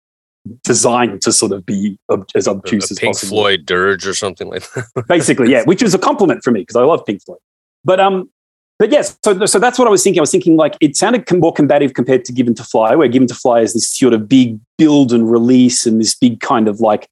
[0.65, 3.01] designed to sort of be ob- as obtuse as possible.
[3.01, 3.37] Pink possible.
[3.37, 4.87] Floyd dirge or something like that.
[5.09, 7.41] Basically, yeah, which is a compliment for me because I love Pink Floyd.
[7.85, 8.31] But um,
[8.79, 10.21] but yes, so so that's what I was thinking.
[10.21, 13.29] I was thinking like it sounded more combative compared to Given to Fly, where Given
[13.29, 16.81] to Fly is this sort of big build and release and this big kind of
[16.81, 17.09] like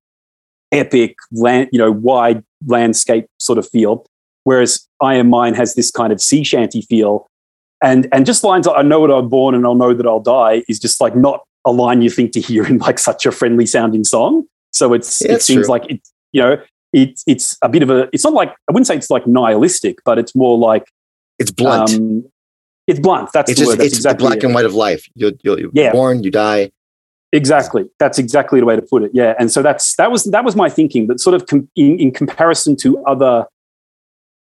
[0.72, 4.07] epic land, you know, wide landscape sort of feel.
[4.44, 7.29] Whereas I Am Mine has this kind of sea shanty feel.
[7.83, 10.20] And and just lines like I know what I'm born and I'll know that I'll
[10.20, 13.33] die is just like not a line you think to hear in like such a
[13.33, 14.44] friendly sounding song.
[14.72, 15.70] So it's yeah, it seems true.
[15.70, 16.00] like it,
[16.33, 19.11] you know, it's it's a bit of a it's not like I wouldn't say it's
[19.11, 20.90] like nihilistic, but it's more like
[21.38, 21.94] it's blunt.
[21.94, 22.24] Um,
[22.87, 23.31] it's blunt.
[23.33, 23.79] That's it's the just, word.
[23.81, 24.44] That's it's exactly the black it.
[24.44, 25.09] and white of life.
[25.14, 25.92] You're, you're, you're yeah.
[25.92, 26.70] born, you die.
[27.33, 27.85] Exactly.
[27.99, 29.11] That's exactly the way to put it.
[29.12, 29.35] Yeah.
[29.39, 31.07] And so that's that was that was my thinking.
[31.09, 33.47] That sort of com- in, in comparison to other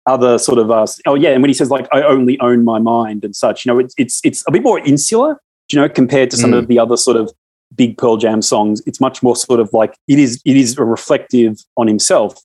[0.06, 2.78] other sort of uh, oh yeah, and when he says like I only own my
[2.78, 5.40] mind and such, you know, it's it's it's a bit more insular,
[5.72, 6.58] you know, compared to some mm.
[6.58, 7.32] of the other sort of
[7.74, 8.82] big Pearl Jam songs.
[8.86, 12.38] It's much more sort of like it is it is a reflective on himself,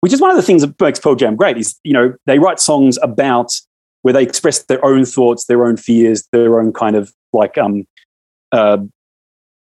[0.00, 1.58] which is one of the things that makes Pearl Jam great.
[1.58, 3.52] Is you know they write songs about
[4.00, 7.86] where they express their own thoughts, their own fears, their own kind of like um
[8.50, 8.78] uh,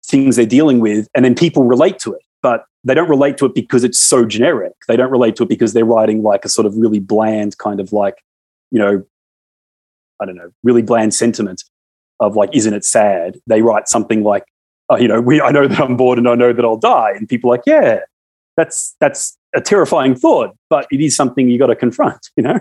[0.05, 2.21] things they're dealing with, and then people relate to it.
[2.41, 4.73] But they don't relate to it because it's so generic.
[4.87, 7.79] They don't relate to it because they're writing like a sort of really bland kind
[7.79, 8.17] of like,
[8.69, 9.05] you know,
[10.21, 11.63] I don't know, really bland sentiment
[12.19, 13.37] of like, isn't it sad?
[13.47, 14.43] They write something like,
[14.89, 17.11] oh, you know, we, I know that I'm bored and I know that I'll die.
[17.15, 17.99] And people are like, yeah,
[18.57, 22.59] that's, that's a terrifying thought, but it is something you got to confront, you know?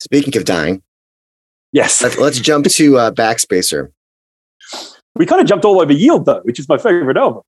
[0.00, 0.82] Speaking of dying.
[1.72, 2.00] Yes.
[2.00, 3.90] Let's, let's jump to uh, Backspacer
[5.16, 7.42] we kind of jumped all over Yield though, which is my favorite album.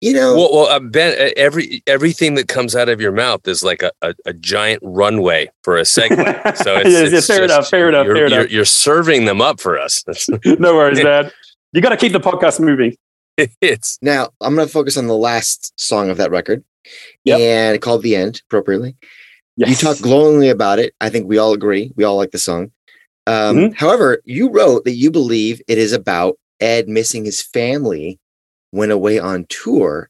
[0.00, 3.62] You know, well, well uh, Ben, every everything that comes out of your mouth is
[3.62, 6.26] like a, a, a giant runway for a segment.
[6.56, 8.46] So it's, yes, it's fair just, enough, fair enough, you're, you're.
[8.46, 10.04] You're serving them up for us.
[10.44, 11.30] no worries, man.
[11.72, 12.96] You got to keep the podcast moving.
[13.60, 14.30] It's now.
[14.40, 16.64] I'm going to focus on the last song of that record,
[17.24, 17.38] yep.
[17.38, 18.96] and called "The End" appropriately.
[19.56, 19.70] Yes.
[19.70, 20.94] You talk glowingly about it.
[21.00, 21.92] I think we all agree.
[21.96, 22.72] We all like the song.
[23.26, 23.72] Um, mm-hmm.
[23.74, 28.18] However, you wrote that you believe it is about Ed missing his family
[28.72, 30.08] went away on tour.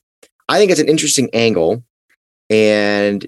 [0.49, 1.83] I think it's an interesting angle.
[2.51, 3.27] And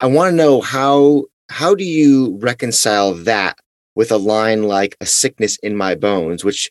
[0.00, 3.58] I want to know how how do you reconcile that
[3.94, 6.70] with a line like a sickness in my bones, which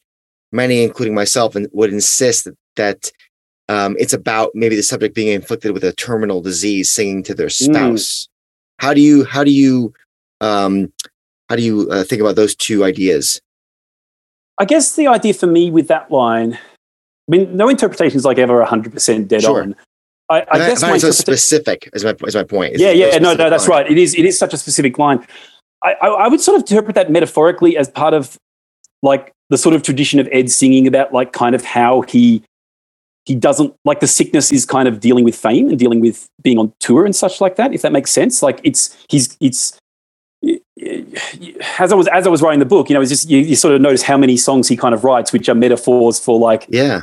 [0.51, 3.11] many, including myself, would insist that, that
[3.69, 7.47] um, it's about maybe the subject being inflicted with a terminal disease, singing to their
[7.47, 7.65] mm.
[7.65, 8.27] spouse.
[8.27, 8.27] Mm.
[8.79, 9.93] How do you how do you
[10.39, 10.93] um,
[11.49, 13.41] how do you uh, think about those two ideas?
[14.59, 16.59] I guess the idea for me with that line, I
[17.27, 19.61] mean, no interpretation is like ever 100% dead sure.
[19.61, 19.75] on.
[20.29, 22.73] I, I guess my so specific is my, is my point.
[22.73, 23.83] It's yeah, yeah, no, no, that's line.
[23.83, 23.91] right.
[23.91, 25.25] It is, it is such a specific line.
[25.83, 28.37] I, I, I would sort of interpret that metaphorically as part of
[29.03, 32.43] like the sort of tradition of Ed singing about like kind of how he
[33.25, 36.57] he doesn't like the sickness is kind of dealing with fame and dealing with being
[36.57, 37.73] on tour and such like that.
[37.73, 39.77] If that makes sense, like it's he's it's
[41.79, 43.55] as I was as I was writing the book, you know, it's just you, you
[43.55, 46.65] sort of notice how many songs he kind of writes, which are metaphors for like
[46.69, 47.01] Yeah.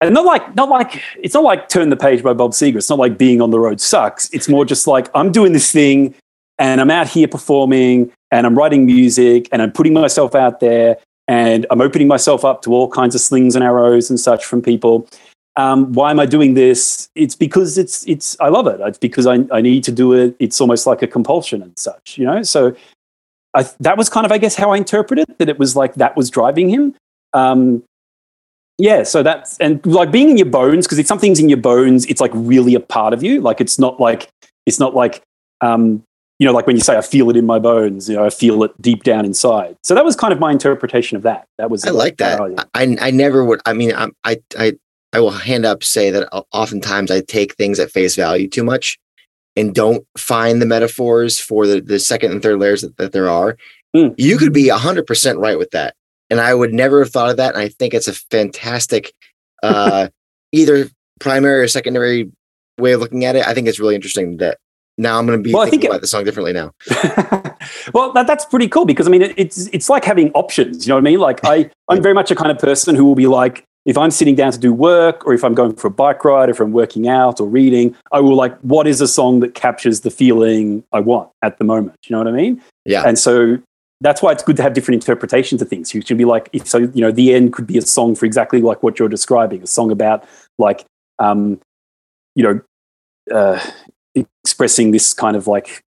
[0.00, 2.76] and not like not like it's not like turn the page by bob seger.
[2.76, 4.28] It's not like being on the road sucks.
[4.30, 6.14] It's more just like i'm doing this thing
[6.58, 10.96] and i'm out here performing and i'm writing music and i'm putting myself out there
[11.28, 14.60] and i'm opening myself up to all kinds of slings and arrows and such from
[14.62, 15.06] people.
[15.56, 17.08] Um, why am i doing this?
[17.14, 18.80] It's because it's it's i love it.
[18.80, 20.34] It's because I, I need to do it.
[20.38, 22.42] It's almost like a compulsion and such you know?
[22.42, 22.74] So
[23.54, 26.16] I, that was kind of i guess how i interpreted that it was like that
[26.16, 26.94] was driving him
[27.34, 27.82] um,
[28.78, 32.04] yeah, so that's and like being in your bones because if something's in your bones,
[32.06, 33.40] it's like really a part of you.
[33.40, 34.28] Like it's not like
[34.66, 35.22] it's not like
[35.60, 36.02] um,
[36.38, 38.30] you know, like when you say I feel it in my bones, you know, I
[38.30, 39.76] feel it deep down inside.
[39.84, 41.46] So that was kind of my interpretation of that.
[41.58, 42.40] That was I like that.
[42.74, 43.60] I- I never would.
[43.66, 44.72] I mean, I I
[45.12, 48.98] I will hand up say that oftentimes I take things at face value too much,
[49.56, 53.28] and don't find the metaphors for the the second and third layers that, that there
[53.28, 53.56] are.
[53.96, 54.14] Mm.
[54.16, 55.94] You could be hundred percent right with that,
[56.30, 57.54] and I would never have thought of that.
[57.54, 59.12] And I think it's a fantastic,
[59.62, 60.08] uh,
[60.52, 60.88] either
[61.20, 62.30] primary or secondary
[62.78, 63.46] way of looking at it.
[63.46, 64.58] I think it's really interesting that
[64.98, 66.72] now I'm going to be Well, I thinking think it- about the song differently now.
[67.94, 70.86] well, that, that's pretty cool because I mean, it, it's it's like having options.
[70.86, 71.18] You know what I mean?
[71.20, 74.10] Like I, I'm very much a kind of person who will be like, if I'm
[74.10, 76.60] sitting down to do work, or if I'm going for a bike ride, or if
[76.60, 80.10] I'm working out or reading, I will like, what is a song that captures the
[80.10, 81.96] feeling I want at the moment?
[82.06, 82.62] You know what I mean?
[82.84, 83.02] Yeah.
[83.04, 83.58] And so
[84.00, 85.94] that's why it's good to have different interpretations of things.
[85.94, 88.26] You should be like, if so, you know, the end could be a song for
[88.26, 90.24] exactly like what you're describing, a song about
[90.58, 90.84] like,
[91.18, 91.60] um,
[92.34, 92.60] you know,
[93.32, 93.60] uh,
[94.14, 95.82] expressing this kind of like,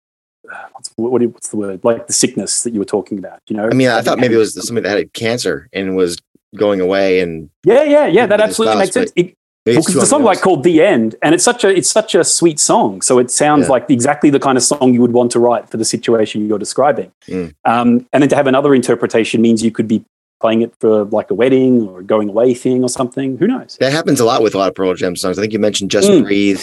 [0.53, 1.81] uh, what's, what, what's the word?
[1.85, 3.67] Like the sickness that you were talking about, you know?
[3.67, 6.19] I mean, I thought maybe it was somebody that had cancer and was
[6.57, 8.27] going away, and Yeah, yeah, yeah.
[8.27, 9.13] That absolutely makes sense.
[9.17, 9.35] It,
[9.65, 12.25] because it's a song like called "The End," and it's such a it's such a
[12.25, 13.01] sweet song.
[13.01, 13.73] So it sounds Yeah.
[13.73, 16.59] like exactly the kind of song you would want to write for the situation you're
[16.59, 17.13] describing.
[17.29, 17.55] Mm.
[17.65, 20.05] Um, and then to have another interpretation means you could be
[20.41, 23.39] playing it for like a wedding or a going away thing or something.
[23.39, 23.77] Who knows?
[23.79, 25.39] That happens a lot with a lot of Pearl Jam songs.
[25.39, 26.25] I think you mentioned Just Mm.
[26.25, 26.61] Breathe.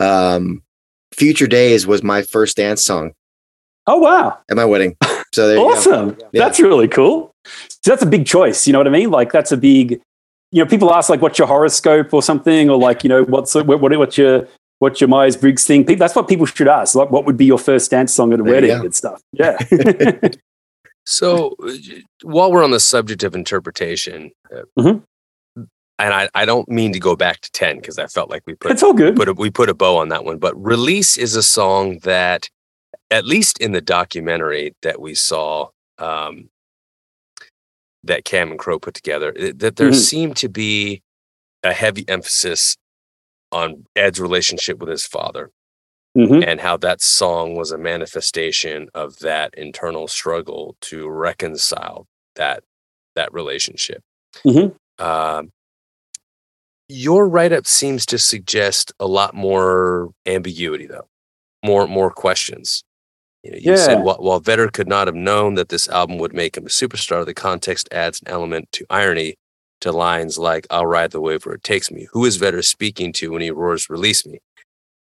[0.00, 0.62] Um,
[1.12, 3.12] Future Days was my first dance song
[3.86, 4.96] Oh wow, at my wedding.
[5.34, 5.70] So there you go.
[5.72, 6.16] awesome!
[6.32, 6.44] Yeah.
[6.44, 7.31] That's really cool.
[7.44, 8.66] So that's a big choice.
[8.66, 9.10] You know what I mean?
[9.10, 10.00] Like that's a big.
[10.54, 13.54] You know, people ask like, "What's your horoscope?" or something, or like, you know, what's
[13.54, 14.46] what, what what's your
[14.80, 15.84] what's your Myers Briggs thing?
[15.84, 16.94] People, that's what people should ask.
[16.94, 19.22] Like, what would be your first dance song at a There wedding and stuff?
[19.32, 19.56] Yeah.
[21.04, 21.72] So, uh,
[22.22, 25.02] while we're on the subject of interpretation, uh, Mhm.
[25.56, 28.54] and I, I don't mean to go back to 10 because I felt like we
[28.54, 29.16] put, it's all good.
[29.16, 32.48] put a, we put a bow on that one, but Release is a song that,
[33.10, 36.48] at least in the documentary that we saw, um,
[38.04, 39.94] that Cameron Crowe put together, that there Mhm.
[39.94, 41.02] seemed to be
[41.62, 42.76] a heavy emphasis
[43.52, 45.50] on Ed's relationship with his father
[46.16, 46.44] Mhm.
[46.46, 52.64] and how that song was a manifestation of that internal struggle to reconcile that
[53.14, 54.02] that relationship.
[54.44, 54.74] Mhm.
[54.98, 55.52] Um,
[56.88, 61.08] your write-up seems to suggest a lot more ambiguity, though,
[61.64, 62.82] more more questions.
[63.42, 66.32] You, know, you said while, while Vedder could not have known that this album would
[66.32, 69.36] make him a superstar, the context adds an element to irony
[69.80, 73.12] to lines like "I'll ride the wave where it takes me." Who is Vedder speaking
[73.14, 74.38] to when he roars, "Release me"?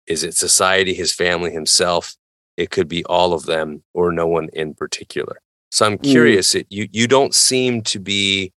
[0.08, 2.16] Is it society, his family, himself?
[2.58, 5.40] It could be all of them or no one in particular.
[5.72, 6.04] So I'm Mm.
[6.04, 6.54] curious.
[6.56, 8.52] It, you you don't seem to be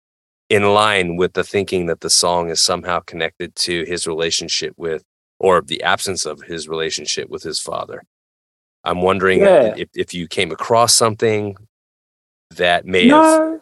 [0.51, 5.03] in line with the thinking that the song is somehow connected to his relationship with,
[5.39, 8.03] or the absence of his relationship with his father.
[8.85, 9.75] I'm wondering Yeah.
[9.77, 11.57] if, if you came across something
[12.57, 13.41] that may have.
[13.41, 13.61] No.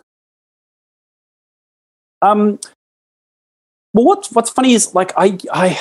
[2.22, 2.58] Um.
[3.92, 5.78] Well, what's what's funny is like I I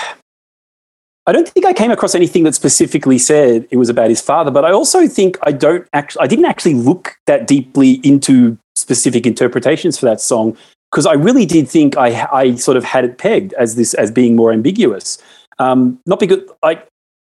[1.28, 4.50] I don't think I came across anything that specifically said it was about his father,
[4.52, 9.26] but I also think I don't actually I didn't actually look that deeply into specific
[9.28, 10.58] interpretations for that song
[10.92, 14.12] because I really did think I I sort of had it pegged as this as
[14.12, 15.18] being more ambiguous.
[15.60, 16.82] Um, not because I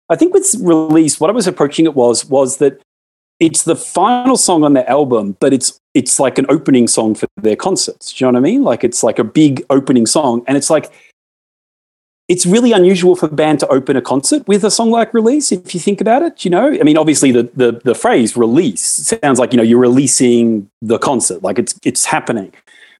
[0.09, 2.81] I think with release, what I was approaching it was was that
[3.41, 7.27] it's the final song on the album, but it's it's like an opening song for
[7.37, 8.13] their concerts.
[8.13, 8.63] Do you know what I mean?
[8.63, 10.93] Like it's like a big opening song, and it's like
[12.29, 15.53] it's really unusual for a band to open a concert with a song like release
[15.53, 18.83] if you think about it you know i mean obviously the the, the phrase release
[19.23, 22.53] sounds like you know you're releasing the concert like it's it's happening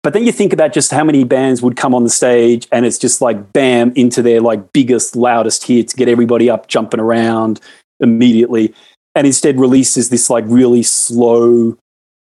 [0.07, 2.87] but then you think about just how many bands would come on the stage and
[2.87, 7.61] it's just like bam into their like biggest loudest hits get everybody up jumping around
[7.99, 8.73] immediately
[9.17, 11.77] and instead releases this like really slow,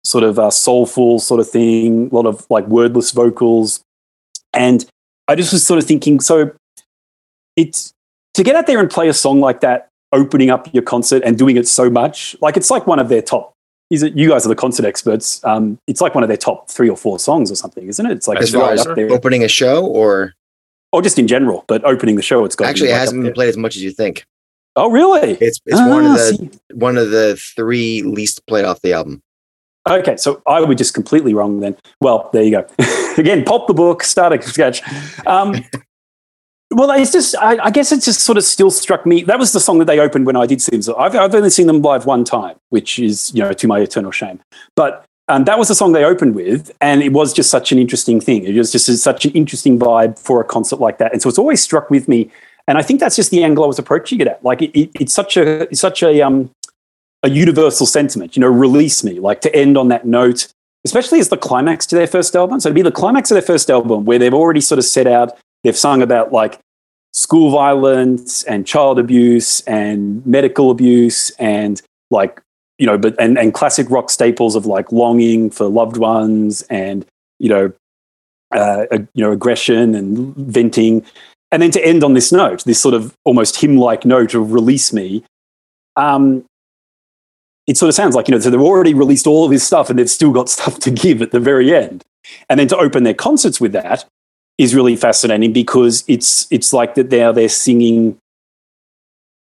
[0.06, 3.82] sort of uh, soulful sort of thing, a lot of like wordless vocals.
[4.54, 4.86] And
[5.28, 6.54] I just was sort of thinking, so
[7.58, 7.92] it's
[8.34, 11.38] to get out there and play a song like that, opening up your concert and
[11.38, 13.54] doing it so much, like it's like one of their top.
[13.90, 15.44] Is it you guys are the concert experts?
[15.44, 18.12] Um, it's like one of their top three or four songs or something, isn't it?
[18.12, 20.36] It's like as far right as opening a show, or
[20.92, 21.66] or just in general.
[21.68, 23.84] But opening the show, it's got actually it be hasn't been played as much as
[23.84, 24.26] you think.
[24.76, 25.32] Oh, really?
[25.42, 26.50] It's it's one of Ah, the see.
[26.74, 29.22] one of the three least played off the album.
[29.90, 31.76] Okay, so I was just completely wrong then.
[32.00, 32.68] Well, there you go.
[33.18, 34.84] Again, pop the book, start a sketch.
[35.26, 35.56] Um,
[36.72, 39.24] well, it's just, I, I guess it just sort of still struck me.
[39.24, 40.82] That was the song that they opened when I did see them.
[40.82, 43.80] So I've, I've only seen them live one time, which is, you know, to my
[43.80, 44.40] eternal shame.
[44.76, 46.72] But um, that was the song they opened with.
[46.80, 48.44] And it was just such an interesting thing.
[48.44, 51.12] It was just such an interesting vibe for a concert like that.
[51.12, 52.30] And so it's always struck with me.
[52.68, 54.44] And I think that's just the angle I was approaching it at.
[54.44, 56.52] Like, it, it, it's such a, it's such a, um,
[57.24, 60.48] a universal sentiment, you know, release me, like to end on that note,
[60.86, 62.60] especially as the climax to their first album.
[62.60, 65.08] So it'd be the climax of their first album where they've already sort of set
[65.08, 66.60] out, they've sung about like
[67.14, 71.82] school violence and child abuse and medical abuse and
[72.12, 72.42] like,
[72.78, 77.06] you know, but and, and classic rock staples of like longing for loved ones and,
[77.40, 77.74] you know,
[78.52, 81.06] uh, you know, aggression and venting.
[81.52, 84.94] And then to end on this note, this sort of almost hymn-like note of release
[84.94, 85.24] me,
[85.96, 86.46] um,
[87.68, 89.90] it sort of sounds like, you know, so they've already released all of this stuff
[89.90, 92.04] and they've still got stuff to give at the very end.
[92.50, 94.06] And then to open their concerts with that
[94.60, 98.18] is really fascinating because it's it's like that now they're singing.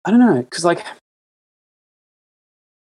[0.05, 0.85] I don't know, because like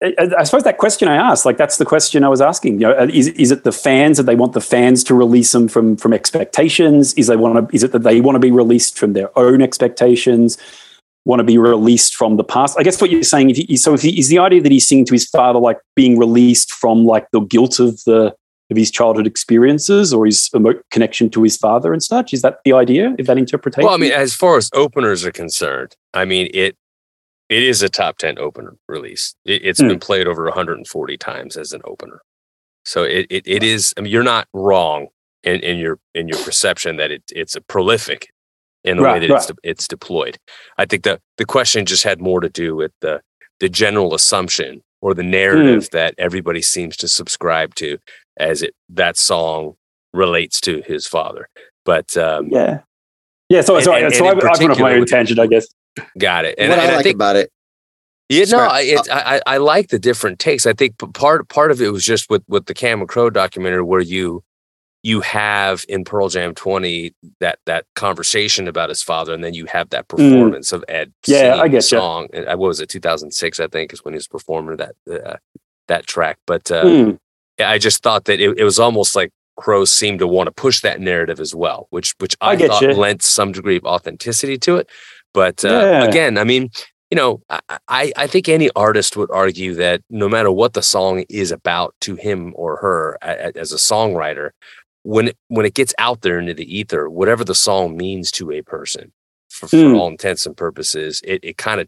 [0.02, 2.76] I, suppose that question I asked, like that's the question I was asking.
[2.76, 5.52] You know, uh, is is it the fans that they want the fans to release
[5.52, 7.14] them from from expectations?
[7.16, 7.76] Is they want to?
[7.76, 10.58] Is it that they want to be released from their own expectations?
[11.26, 12.78] Want to be released from the past?
[12.78, 13.50] I guess what you're saying.
[13.50, 15.80] If he, so, if he, is the idea that he's singing to his father, like
[15.96, 18.36] being released from like the guilt of the
[18.72, 20.50] of his childhood experiences or his
[20.92, 22.34] connection to his father and such?
[22.34, 23.16] Is that the idea?
[23.20, 23.86] Is that interpretation?
[23.86, 26.76] Well, I mean, as far as openers are concerned, I mean it.
[27.48, 29.36] It is a top ten opener release.
[29.46, 29.90] It, it's Hmm.
[29.90, 32.22] been played over 140 times as an opener,
[32.86, 33.94] so it it, it is.
[33.98, 35.08] I mean, you're not wrong
[35.44, 38.30] in, in your in your perception that it it's a prolific
[38.84, 40.40] in the way Right, that it's de- it's deployed.
[40.80, 43.22] I think the the question just had more to do with the
[43.60, 45.98] the general assumption or the narrative Hmm.
[45.98, 48.00] that everybody seems to subscribe to
[48.38, 49.76] as it that song
[50.14, 51.50] relates to his father.
[51.84, 52.82] But um, yeah,
[53.50, 53.62] yeah.
[53.62, 55.40] So, so, And- and- so and I, in I went off my particular own tangent,
[55.40, 55.68] I guess.
[56.18, 56.56] got it.
[56.58, 57.52] And, what and I I like think about it,
[58.30, 60.66] Yeah, no, I, it's, I I I like the different takes.
[60.66, 64.02] I think part part of it was just with with the Cam Crowe documentary where
[64.02, 64.44] you
[65.04, 69.66] you have in Pearl Jam twenty that that conversation about his father, and then you
[69.68, 71.14] have that performance of Ed.
[71.28, 71.32] Mm.
[71.32, 72.28] Yeah, I guess song.
[72.34, 72.90] And, uh, What was it?
[72.90, 75.38] Two thousand six, I think, is when he was performing that uh,
[75.88, 76.40] that track.
[76.48, 77.12] But uh, Hmm.
[77.60, 80.82] I just thought that it, it was almost like Crowe seemed to want to push
[80.82, 82.94] that narrative as well, which which I I, get thought you.
[82.94, 84.90] lent some degree of authenticity to it.
[85.34, 86.04] But uh, Yeah.
[86.04, 86.70] again, I mean,
[87.12, 87.42] you know,
[87.88, 91.96] I, I think any artist would argue that no matter what the song is about
[92.02, 94.50] to him or her as a songwriter,
[95.04, 98.52] when it, when it gets out there into the ether, whatever the song means to
[98.52, 99.14] a person,
[99.50, 99.96] for, for Hmm.
[99.96, 101.88] all intents and purposes, it, it kind of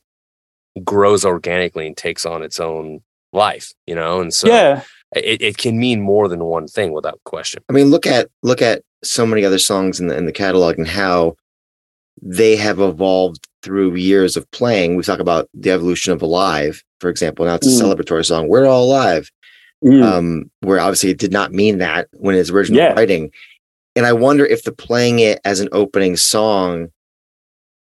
[0.86, 3.01] grows organically and takes on its own
[3.34, 4.22] life, you know.
[4.22, 4.84] And so yeah,
[5.16, 7.64] it, it can mean more than one thing without question.
[7.70, 10.78] I mean, look at look at so many other songs in the in the catalog
[10.78, 11.36] and how
[12.22, 14.95] they have evolved through years of playing.
[14.95, 17.45] We talk about the evolution of Alive, for example.
[17.45, 17.95] Now it's a Mm.
[17.95, 18.47] celebratory song.
[18.47, 19.30] We're all alive.
[19.86, 20.03] Mm.
[20.03, 22.93] Um, where obviously it did not mean that when it's original Yeah.
[22.93, 23.32] writing.
[23.95, 26.89] And I wonder if the playing it as an opening song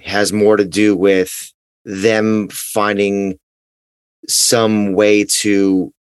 [0.01, 1.53] has more to do with
[1.85, 3.39] them finding
[4.29, 5.93] some way to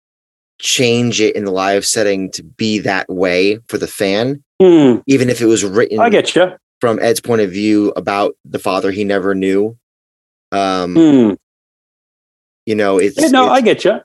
[0.64, 5.00] change it in the live setting to be that way for the fan, Hmm.
[5.08, 6.54] even if it was written I get you.
[6.80, 9.78] from Ed's point of view about the father he never knew.
[10.54, 11.34] Um, Hmm.
[12.66, 14.00] you know, it's, Yeah, no, it's- I get you.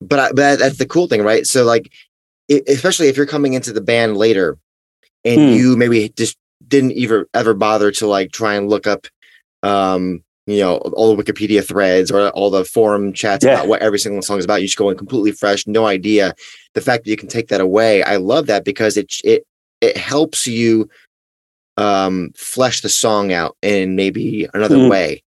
[0.00, 1.44] but I, but that's the cool thing, right?
[1.46, 1.90] So like,
[2.50, 4.58] i especially if you're coming into the band later,
[5.24, 5.56] and Hmm.
[5.56, 9.08] you maybe just didn't ever ever bother to like try and look up,
[9.64, 13.52] um, you know, all the Wikipedia threads or all the forum chats Yeah.
[13.54, 14.60] about what every single song is about.
[14.60, 16.34] You just go in completely fresh, no idea.
[16.74, 19.44] The fact that you can take that away, I love that because it it
[19.80, 20.88] it helps you
[21.76, 24.88] um flesh the song out in maybe another Hmm.
[24.88, 25.22] way,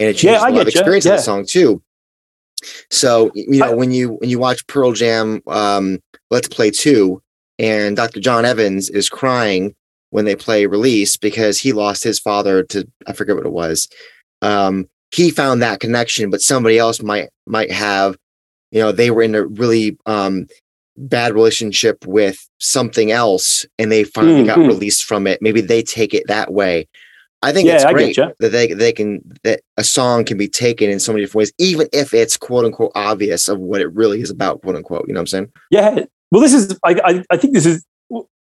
[0.00, 1.16] and it Yeah, changes I a lot of experience of Yeah.
[1.16, 1.82] the song too.
[2.90, 5.98] So you know I- when you when you watch Pearl Jam, um,
[6.30, 7.20] Let's Play Two,
[7.58, 8.20] and Dr.
[8.20, 9.74] John Evans is crying
[10.10, 13.88] when they play Release because he lost his father to I forget what it was.
[14.42, 18.16] Um, he found that connection, but somebody else might might have,
[18.70, 20.46] you know, they were in a really um
[20.96, 24.66] bad relationship with something else and they finally got Mhm.
[24.68, 25.40] released from it.
[25.40, 26.86] Maybe they take it that way.
[27.44, 30.90] I think Yeah, it's great that they they can that a song can be taken
[30.90, 34.20] in so many different ways, even if it's quote unquote obvious of what it really
[34.20, 35.06] is about, quote unquote.
[35.08, 35.52] You know what I'm saying?
[35.70, 36.04] Yeah.
[36.30, 37.84] Well, this is, I, I, I think this is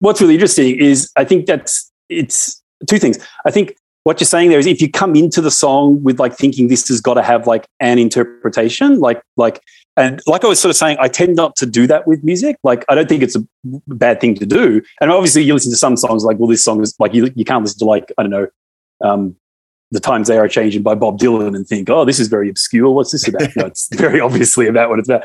[0.00, 3.18] what's really interesting is I think that's, it's two things.
[3.46, 6.34] I think what you're saying there is if you come into the song with like
[6.34, 9.60] thinking this has got to have like an interpretation, like, like,
[9.96, 12.56] and like I was sort of saying, I tend not to do that with music.
[12.62, 13.44] Like, I don't think it's a
[13.88, 14.80] bad thing to do.
[15.00, 17.44] And obviously, you listen to some songs like, well, this song is like, you, you
[17.44, 18.46] can't listen to like, I don't know,
[19.02, 19.36] um,
[19.90, 22.90] the times they are changing by Bob Dylan and think, oh, this is very obscure.
[22.90, 23.50] What's this about?
[23.56, 25.24] no, it's very obviously about what it's about.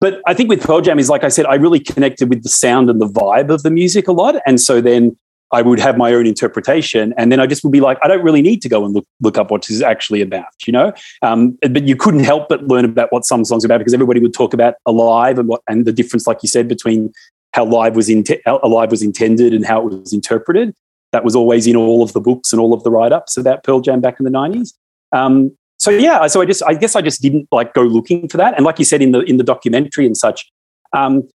[0.00, 2.48] But I think with Pearl Jam is like I said, I really connected with the
[2.48, 4.36] sound and the vibe of the music a lot.
[4.46, 5.16] And so then
[5.54, 7.14] I would have my own interpretation.
[7.16, 9.06] And then I just would be like, I don't really need to go and look,
[9.20, 10.92] look up what this is actually about, you know?
[11.22, 14.20] Um, but you couldn't help but learn about what some songs are about because everybody
[14.20, 17.12] would talk about Alive and what and the difference, like you said, between
[17.52, 20.74] how live was in, Alive was intended and how it was interpreted.
[21.12, 23.80] That was always in all of the books and all of the write-ups about Pearl
[23.80, 24.74] Jam back in the 90s.
[25.12, 28.38] Um, so yeah, so I just I guess I just didn't like go looking for
[28.38, 28.54] that.
[28.56, 30.50] And like you said in the in the documentary and such,
[30.92, 31.28] um,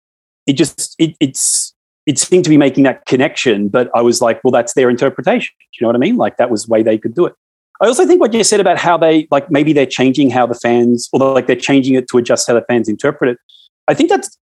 [0.47, 1.73] it just it, it's
[2.09, 3.67] it seemed to be making that connection.
[3.67, 5.53] But I was like, well, that's their interpretation.
[5.59, 6.17] Do you know what I mean?
[6.17, 7.35] Like that was the way they could do it.
[7.81, 10.55] I also think what you said about how they like maybe they're changing how the
[10.55, 13.37] fans, although like they're changing it to adjust how the fans interpret it.
[13.87, 14.35] I think that's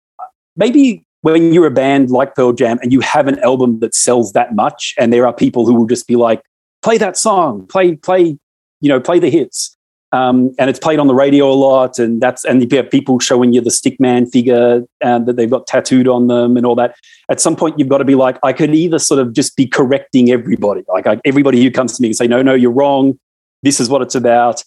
[0.55, 4.33] maybe when you're a band like Pearl Jam and you have an album that sells
[4.33, 6.41] that much, and there are people who will just be like,
[6.83, 8.39] play that song, play, play,
[8.81, 9.76] you know, play the hits.
[10.12, 13.18] Um, and it's played on the radio a lot, and that's and you have people
[13.18, 16.96] showing you the stickman figure um, that they've got tattooed on them and all that.
[17.28, 19.66] At some point, you've got to be like, I could either sort of just be
[19.66, 23.18] correcting everybody, like I, everybody who comes to me and say, no, no, you're wrong.
[23.62, 24.62] This is what it's about.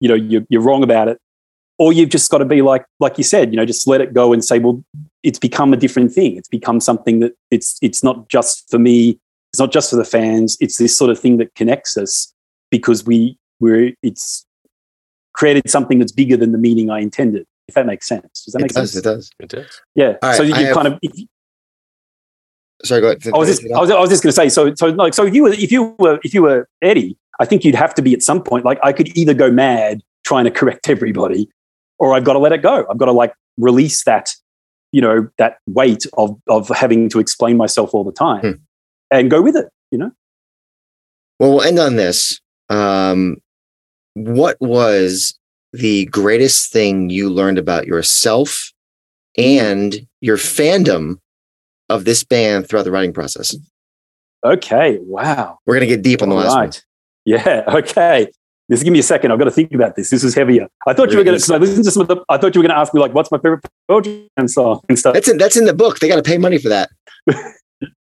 [0.00, 1.18] You know, you're, you're wrong about it.
[1.78, 4.14] Or you've just got to be like, like you said, you know, just let it
[4.14, 4.82] go and say, well,
[5.22, 6.36] it's become a different thing.
[6.36, 9.20] It's become something that it's it's not just for me.
[9.52, 10.56] It's not just for the fans.
[10.60, 12.32] It's this sort of thing that connects us
[12.70, 14.44] because we we're it's
[15.38, 17.46] created something that's bigger than the meaning I intended.
[17.68, 18.96] If that makes sense, does that It make does, sense?
[18.96, 19.30] it does.
[19.40, 19.80] It does.
[19.94, 20.16] Yeah.
[20.22, 20.98] All right, so you I have- kind of.
[21.02, 21.12] If,
[22.84, 23.22] Sorry, go ahead.
[23.34, 24.48] I was just, I was, I was just going to say.
[24.48, 27.44] So, so like, so if you were, if you were, if you were Eddie, I
[27.44, 28.64] think you'd have to be at some point.
[28.64, 31.48] Like, I could either go mad trying to correct everybody,
[31.98, 32.86] or I've got to let it go.
[32.90, 34.30] I've got to like release that,
[34.92, 38.52] you know, that weight of of having to explain myself all the time, Hmm.
[39.10, 39.66] and go with it.
[39.90, 40.12] You know.
[41.40, 42.40] Well, we'll end on this.
[42.68, 43.38] Um,
[44.26, 45.38] what was
[45.72, 48.72] the greatest thing you learned about yourself
[49.36, 51.18] and your fandom
[51.88, 53.56] of this band throughout the writing process?
[54.44, 54.98] Okay.
[55.02, 55.58] Wow.
[55.66, 56.60] We're gonna get deep on the All last one.
[56.64, 56.84] right.
[57.24, 57.64] Yeah.
[57.74, 58.28] Okay.
[58.70, 59.32] Just give me a second.
[59.32, 60.10] I've got to think about this.
[60.10, 60.68] This is heavier.
[60.86, 61.54] I thought you were going to.
[61.54, 62.22] I listened to some of the.
[62.28, 64.82] I thought you were going to ask me like, "What's my favorite Pearl Jam song?"
[64.90, 65.14] and stuff.
[65.14, 66.00] That's in that's in the book.
[66.00, 66.90] They got to pay money for that.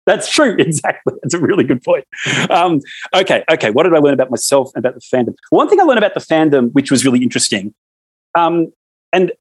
[0.06, 0.56] That's true.
[0.66, 1.14] Exactly.
[1.22, 2.06] That's a really good point.
[2.50, 2.82] Um,
[3.16, 3.44] okay.
[3.50, 3.70] Okay.
[3.72, 5.36] What did I learn about myself and about the fandom?
[5.50, 7.74] One thing I learned about the fandom, which was really interesting,
[8.36, 8.74] um,
[9.14, 9.32] and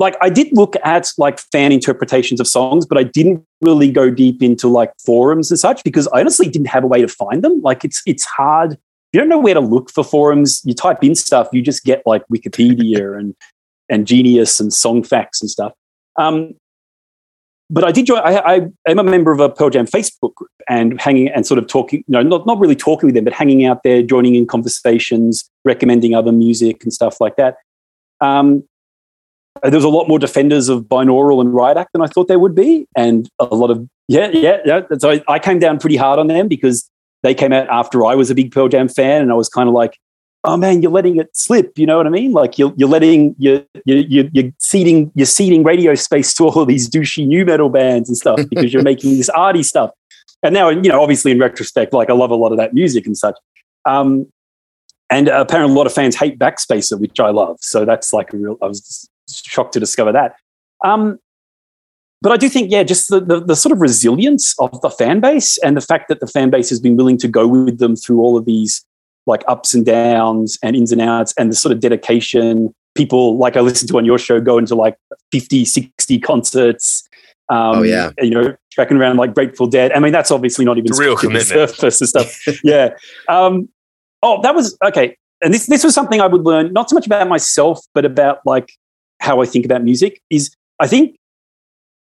[0.00, 4.10] like I did look at like fan interpretations of songs, but I didn't really go
[4.10, 7.44] deep into like forums and such because I honestly didn't have a way to find
[7.44, 7.60] them.
[7.62, 8.76] Like it's it's hard.
[9.12, 10.62] You don't know where to look for forums.
[10.64, 13.34] You type in stuff, you just get like Wikipedia and
[13.88, 15.72] and Genius and Song Facts and stuff.
[16.16, 16.54] Um,
[17.70, 18.18] but I did join.
[18.18, 21.58] I, I am a member of a Pearl Jam Facebook group and hanging and sort
[21.58, 22.00] of talking.
[22.08, 25.48] You know, not not really talking with them, but hanging out there, joining in conversations,
[25.64, 27.56] recommending other music and stuff like that.
[28.20, 28.64] Um,
[29.62, 32.38] there was a lot more defenders of binaural and riot act than I thought there
[32.38, 34.80] would be, and a lot of yeah, yeah, yeah.
[34.98, 36.90] So I, I came down pretty hard on them because
[37.22, 39.68] they came out after I was a big Pearl Jam fan, and I was kind
[39.68, 39.98] of like,
[40.44, 41.78] oh man, you're letting it slip.
[41.78, 42.32] You know what I mean?
[42.32, 46.88] Like you're you're letting you're you're, you're ceding you're ceding radio space to all these
[46.88, 49.90] douchey new metal bands and stuff because you're making this arty stuff.
[50.42, 53.06] And now, you know, obviously in retrospect, like I love a lot of that music
[53.06, 53.36] and such.
[53.84, 54.26] Um,
[55.10, 57.58] and apparently, a lot of fans hate Backspacer, which I love.
[57.60, 58.56] So that's like a real.
[58.62, 60.36] I was shocked to discover that.
[60.84, 61.18] Um,
[62.22, 65.20] but I do think, yeah, just the, the, the sort of resilience of the fan
[65.20, 67.96] base and the fact that the fan base has been willing to go with them
[67.96, 68.84] through all of these
[69.30, 72.74] like ups and downs and ins and outs and the sort of dedication.
[72.94, 74.96] People like I listened to on your show go into like
[75.32, 77.08] 50, 60 concerts.
[77.48, 78.10] Um, Oh, yeah.
[78.20, 79.92] You know, tracking around like Grateful Dead.
[79.92, 81.70] I mean, that's obviously not even real scratching the commitment.
[81.70, 82.60] surface and stuff.
[82.64, 82.90] yeah.
[83.28, 83.68] Um,
[84.22, 85.16] oh, that was okay.
[85.42, 88.40] And this this was something I would learn not so much about myself, but about
[88.44, 88.72] like
[89.20, 90.20] how I think about music.
[90.30, 91.16] Is I think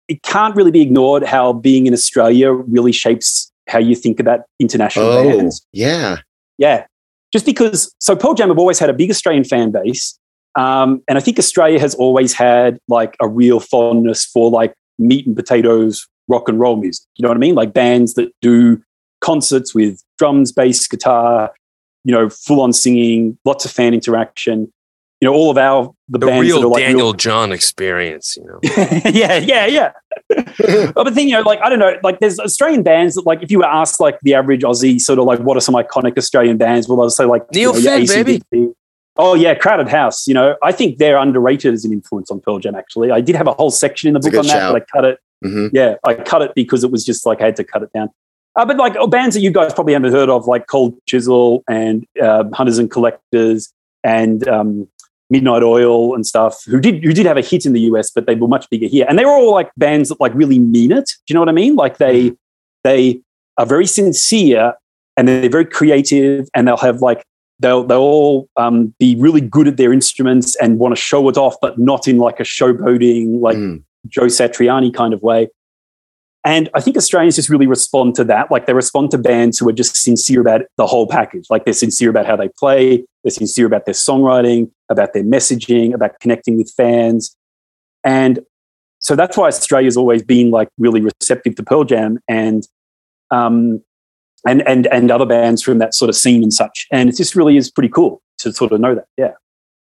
[0.09, 4.41] it can't really be ignored how being in Australia really shapes how you think about
[4.61, 5.67] international Oh, bands.
[5.73, 6.19] yeah.
[6.59, 6.87] Yeah.
[7.33, 10.19] Just because, so Pearl Jam have always had a big Australian fan base.
[10.57, 15.27] Um, and I think Australia has always had like a real fondness for like meat
[15.27, 17.07] and potatoes rock and roll music.
[17.17, 17.55] You know what I mean?
[17.55, 18.83] Like bands that do
[19.21, 21.53] concerts with drums, bass, guitar,
[22.05, 24.73] you know, full on singing, lots of fan interaction.
[25.21, 27.51] You know, all of our the, The bands that real are like Daniel real- John
[27.53, 28.59] experience, you know.
[29.11, 29.93] yeah, yeah, yeah.
[30.29, 33.43] but the thing, you know, like I don't know, like there's Australian bands that, like,
[33.43, 36.19] if you were asked like the average Aussie, sort of like, what are some iconic
[36.19, 36.87] Australian bands?
[36.87, 38.73] Well, they'll say like Neil you know, Finn, baby.
[39.17, 40.27] Oh yeah, Crowded House.
[40.27, 42.75] You know, I think they're underrated as an influence on Pearl Jam.
[42.75, 44.73] Actually, I did have a whole section in the That's book on good that, shout.
[44.75, 45.19] but I cut it.
[45.45, 45.71] Mhm.
[45.73, 48.11] Yeah, I cut it because it was just like I had to cut it down.
[48.55, 51.65] Uh, but like oh, bands that you guys probably haven't heard of, like Cold Chisel
[51.69, 53.73] and uh, Hunters and Collectors
[54.05, 54.89] and um,
[55.31, 58.27] Midnight Oil and stuff, who did who did have a hit in the US, but
[58.27, 59.07] they were much bigger here.
[59.09, 61.07] And they were all like bands that like really mean it.
[61.27, 61.77] Do you know what I mean?
[61.77, 62.33] Like they
[62.85, 63.21] they
[63.59, 64.75] are very sincere
[65.17, 67.25] and they're very creative and they'll have like
[67.59, 71.37] they'll they'll all um, be really good at their instruments and want to show it
[71.37, 73.83] off, but not in like a showboating like Mm.
[74.09, 75.49] Joe Satriani kind of way.
[76.45, 78.53] And I think Australians just really respond to that.
[78.53, 81.47] Like they respond to bands who are just sincere about the whole package.
[81.51, 85.93] Like they're sincere about how they play, they're sincere about their songwriting, about their messaging,
[85.93, 87.37] about connecting with fans.
[88.05, 88.39] And
[89.01, 92.67] so that's why Australia's always been like really receptive to Pearl Jam and
[93.33, 93.83] um
[94.47, 96.87] and and and other bands from that sort of scene and such.
[96.93, 99.07] And it just really is pretty cool to sort of know that.
[99.17, 99.33] Yeah.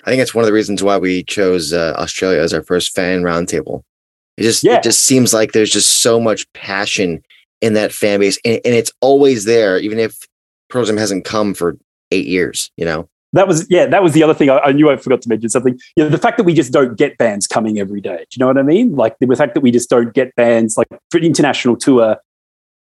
[0.06, 2.94] I think it's one of the reasons why we chose uh, Australia as our first
[2.94, 3.82] fan roundtable.
[4.38, 4.76] It just Yeah.
[4.78, 7.22] it just seems like there's just so much passion
[7.60, 10.16] in that fan base, and, and it's always there, even if
[10.68, 11.76] Pearl Jam hasn't come for
[12.10, 12.70] eight years.
[12.76, 15.20] You know, That was yeah, that was the other thing I, I knew I forgot
[15.22, 15.78] to mention something.
[15.96, 18.18] You know, the fact that we just don't get bands coming every day.
[18.18, 18.94] Do you know what I mean?
[18.94, 22.16] Like the fact that we just don't get bands like for an international tour,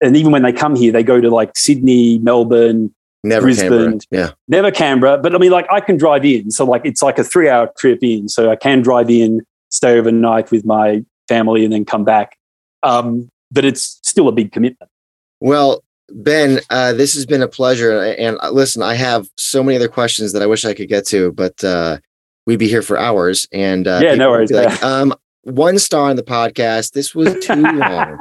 [0.01, 2.93] and even when they come here, they go to like Sydney, Melbourne,
[3.23, 3.69] never Brisbane.
[3.69, 3.99] Canberra.
[4.11, 5.17] Yeah, never Canberra.
[5.17, 8.03] But I mean, like I can drive in, so like it's like a three-hour trip
[8.03, 12.37] in, so I can drive in, stay overnight with my family, and then come back.
[12.83, 14.91] Um, but it's still a big commitment.
[15.39, 18.01] Well, Ben, uh, this has been a pleasure.
[18.01, 21.05] And uh, listen, I have so many other questions that I wish I could get
[21.07, 21.97] to, but uh,
[22.45, 23.47] we'd be here for hours.
[23.51, 26.91] And uh, Yeah, no worries, Like, um, one star on the podcast.
[26.91, 28.19] This was too long.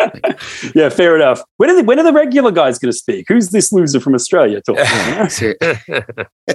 [0.74, 1.42] yeah, fair enough.
[1.58, 3.26] When are the, when are the regular guys going to speak?
[3.28, 4.84] Who's this loser from Australia talking?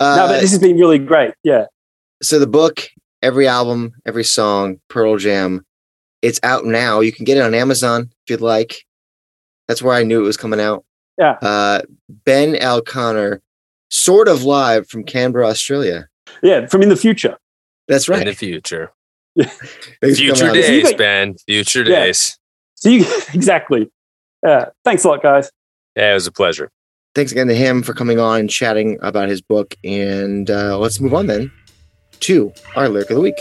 [0.00, 1.34] No, but this has been really great.
[1.42, 1.66] Yeah.
[2.22, 2.88] so the book,
[3.22, 5.64] every album, every song, Pearl Jam,
[6.22, 7.00] it's out now.
[7.00, 8.84] You can get it on Amazon if you'd like.
[9.68, 10.84] That's where I knew it was coming out.
[11.18, 11.32] Yeah.
[11.42, 11.82] Uh,
[12.24, 12.80] ben L.
[12.80, 13.42] Connor,
[13.90, 16.08] sort of live from Canberra, Australia.
[16.42, 17.36] Yeah, from in the future.
[17.86, 18.20] That's right.
[18.22, 18.92] In the future.
[20.02, 20.54] Future coming on.
[20.54, 21.34] Days, got- Ben.
[21.46, 22.04] Future Yeah.
[22.04, 22.38] days.
[22.76, 23.04] So you
[23.34, 23.90] exactly.
[24.44, 24.66] Yeah.
[24.84, 25.50] Thanks a lot, guys.
[25.96, 26.70] Yeah, it was a pleasure.
[27.14, 29.74] Thanks again to him for coming on and chatting about his book.
[29.82, 31.50] And uh, let's move on then
[32.20, 33.34] to our lyric of the week.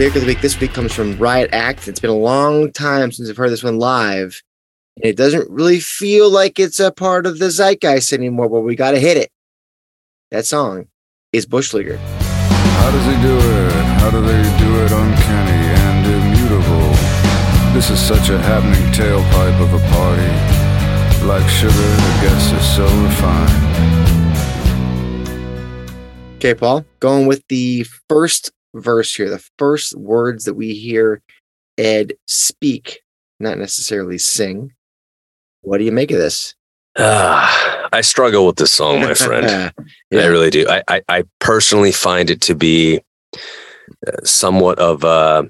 [0.00, 1.86] Lyric of the week this week comes from Riot Act.
[1.86, 4.40] It's been a long time since I've heard this one live.
[4.96, 8.76] And it doesn't really feel like it's a part of the zeitgeist anymore, but we
[8.76, 9.30] got to hit it.
[10.30, 10.86] That song
[11.34, 11.98] is Bush Leaguer.
[11.98, 13.72] How does he do it?
[14.00, 16.94] How do they do it uncanny and immutable?
[17.74, 20.32] This is such a happening tailpipe of a party.
[21.26, 23.52] Like sugar, the guest is so refined.
[26.36, 31.22] Okay, Paul, going with the first verse here, the first words that we hear
[31.78, 33.00] Ed speak,
[33.38, 34.72] not necessarily sing.
[35.62, 36.54] What do you make of this?
[36.98, 39.72] Ah, I struggle with this song, my friend.
[40.12, 40.66] I really do.
[40.68, 43.00] I, I, I personally find it to be
[44.06, 45.44] uh, somewhat of uh,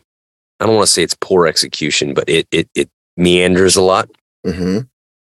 [0.60, 4.10] I don't want to say it's poor execution, but it it it meanders a lot.
[4.44, 4.80] hmm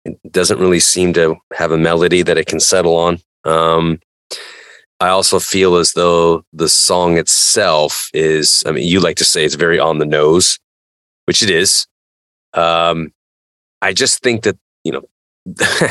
[0.05, 3.19] It doesn't really seem to have a melody that it can settle on.
[3.45, 4.01] Um,
[5.01, 8.63] I also feel as though the song itself is.
[8.67, 10.59] I mean, you like to say it's very on the nose,
[11.27, 11.87] which it is.
[12.55, 13.13] Um,
[13.83, 15.05] I just think that you know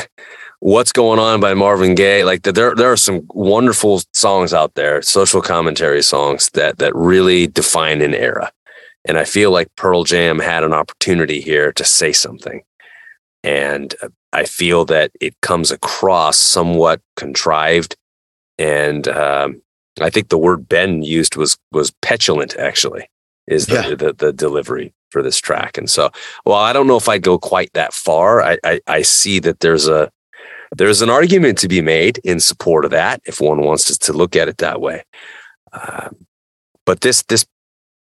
[0.60, 2.24] what's going on by Marvin Gaye.
[2.24, 6.94] Like that there, there are some wonderful songs out there, social commentary songs that that
[6.94, 8.50] really define an era.
[9.06, 12.62] And I feel like Pearl Jam had an opportunity here to say something.
[13.44, 17.96] And uh, I feel that it comes across somewhat contrived.
[18.58, 19.60] And um,
[20.00, 22.56] I think the word Ben used was was petulant.
[22.56, 23.08] Actually,
[23.46, 23.94] is the, Yeah.
[23.94, 25.78] the the delivery for this track.
[25.78, 26.10] And so,
[26.44, 28.42] well, I don't know if I'd go quite that far.
[28.42, 30.10] I I, I see that there's a
[30.76, 34.12] there's an argument to be made in support of that if one wants to, to
[34.12, 35.04] look at it that way.
[35.72, 36.26] Um,
[36.84, 37.46] but this this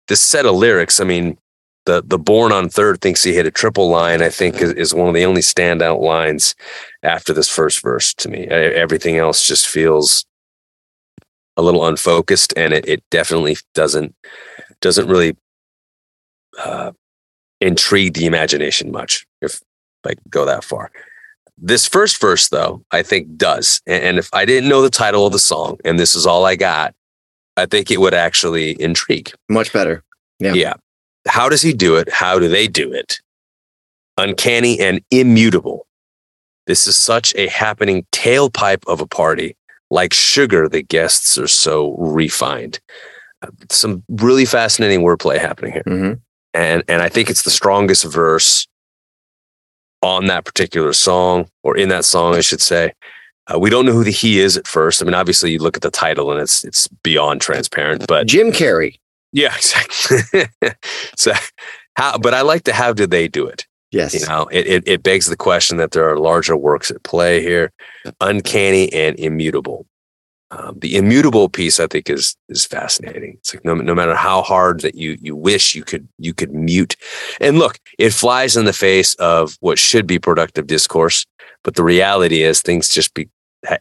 [0.08, 1.38] this set of lyrics, I mean,
[1.86, 4.22] the the born on third thinks he hit a triple line.
[4.22, 6.56] I think is, is one of the only standout lines
[7.04, 8.46] after this first verse to me.
[8.48, 10.26] Everything else just feels
[11.58, 14.16] a little unfocused, and it, it definitely doesn't
[14.82, 15.36] doesn't really
[16.58, 16.92] uh,
[17.62, 19.26] intrigue the imagination much.
[19.42, 19.62] If
[20.06, 20.92] I go that far.
[21.58, 23.82] This first verse, though, I think does.
[23.86, 26.56] And if I didn't know the title of the song and this is all I
[26.56, 26.96] got,
[27.56, 29.32] I think it would actually intrigue.
[29.50, 30.04] Much better.
[30.40, 30.54] Yeah.
[30.54, 30.74] Yeah.
[31.28, 32.12] How does he do it?
[32.12, 33.22] How do they do it?
[34.18, 35.88] Uncanny and immutable.
[36.66, 39.56] This is such a happening tailpipe of a party.
[39.94, 42.80] Like sugar, the guests are so refined.
[43.70, 45.84] Some really fascinating wordplay happening here.
[45.86, 46.14] Mm-hmm.
[46.56, 48.68] And, and I think it's the strongest verse
[50.02, 52.94] on that particular song or in that song, I should say.
[53.46, 55.00] Uh, we don't know who the he is at first.
[55.00, 58.08] I mean, obviously, you look at the title and it's it's beyond transparent.
[58.08, 58.98] But Jim Carrey.
[59.32, 60.46] Yeah, exactly.
[61.18, 61.34] so,
[61.96, 62.18] how?
[62.18, 63.68] But I like to how did they do it?
[63.94, 64.20] Yes.
[64.20, 67.42] You know, it, it it begs the question that there are larger works at play
[67.42, 67.72] here,
[68.20, 69.86] uncanny and immutable.
[70.50, 73.36] Um, the immutable piece, I think, is is fascinating.
[73.38, 76.54] It's like no, no matter how hard that you you wish you could you could
[76.54, 76.96] mute,
[77.40, 81.28] and look, it flies in the face of what should be productive discourse.
[81.64, 83.30] But the reality is, things just be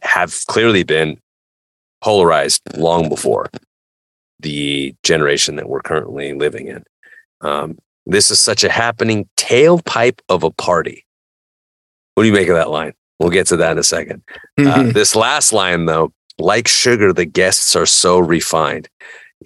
[0.03, 1.17] have clearly been
[2.03, 3.47] polarized long before
[4.39, 6.83] the generation that we're currently living in.
[7.41, 11.05] Um, this is such a happening tailpipe of a party.
[12.15, 12.93] What do you make of that line?
[13.19, 14.23] We'll get to that in a second.
[14.57, 18.89] Uh, this last line, though, like sugar, the guests are so refined.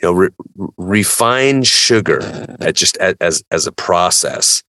[0.02, 0.30] You know, re-
[0.78, 2.20] refined sugar,
[2.62, 4.64] uh, just as as a process,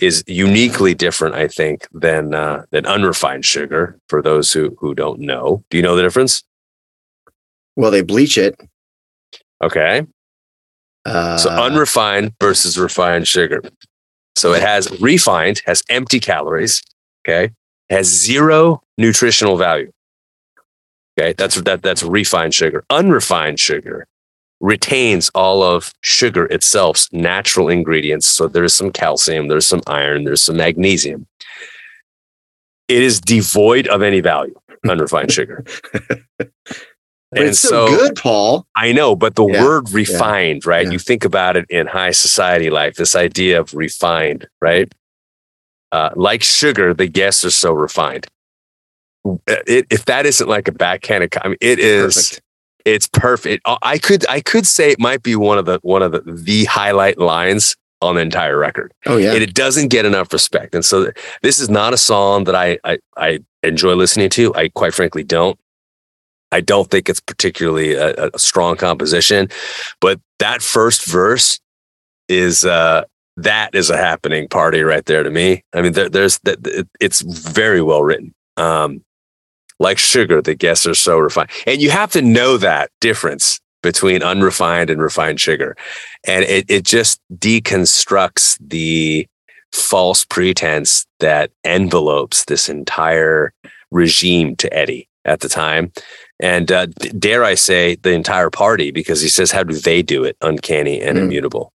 [0.00, 3.98] is uniquely different, I think, than uh, than unrefined sugar.
[4.08, 6.42] For those who who don't know, do you know the difference?
[7.76, 8.58] Well, they bleach it.
[9.62, 10.06] Okay.
[11.04, 13.62] Uh, So unrefined versus refined sugar.
[14.36, 16.82] So it has refined, has empty calories.
[17.26, 17.52] Okay.
[17.90, 19.92] Has zero nutritional value.
[21.18, 21.34] Okay.
[21.36, 22.84] That's that that's refined sugar.
[22.90, 24.06] Unrefined sugar
[24.60, 28.26] retains all of sugar itself's natural ingredients.
[28.26, 31.26] So there's some calcium, there's some iron, there's some magnesium.
[32.88, 34.54] It is devoid of any value,
[34.88, 35.64] unrefined sugar.
[37.32, 38.66] but it's so, good, Paul.
[38.76, 40.86] I know, but the Yeah, word refined, right?
[40.86, 40.92] yeah.
[40.92, 44.92] You think about it in high society life, this idea of refined, right?
[45.92, 48.26] Uh, like sugar, the guests are so refined.
[49.24, 52.14] Uh, It, if that isn't like a backhanded, I mean, it is.
[52.14, 52.42] Perfect.
[52.86, 53.62] It's perfect.
[53.66, 56.22] Uh, I could, I could say it might be one of the one of the
[56.24, 59.34] the highlight lines on the entire record Oh yeah.
[59.34, 60.74] and it doesn't get enough respect.
[60.74, 61.10] And so
[61.42, 64.54] this is not a song that I, I I enjoy listening to.
[64.54, 65.58] I quite frankly don't.
[66.52, 69.48] I don't think it's particularly a, a strong composition,
[70.00, 71.60] but that first verse
[72.28, 73.04] is uh
[73.36, 75.64] that is a happening party right there to me.
[75.72, 78.34] I mean, there, there's that it's very well written.
[78.56, 79.02] Um,
[79.78, 84.22] like sugar, the guests are so refined, and you have to know that difference between
[84.22, 85.76] unrefined and refined sugar,
[86.26, 89.26] and it it just deconstructs the
[89.72, 93.52] false pretense that envelopes this entire
[93.90, 95.92] regime to Eddie at the time.
[96.40, 96.86] And uh,
[97.18, 100.36] dare I say, the entire party, because he says, How do they do it?
[100.40, 101.22] Uncanny and Mm.
[101.22, 101.72] immutable.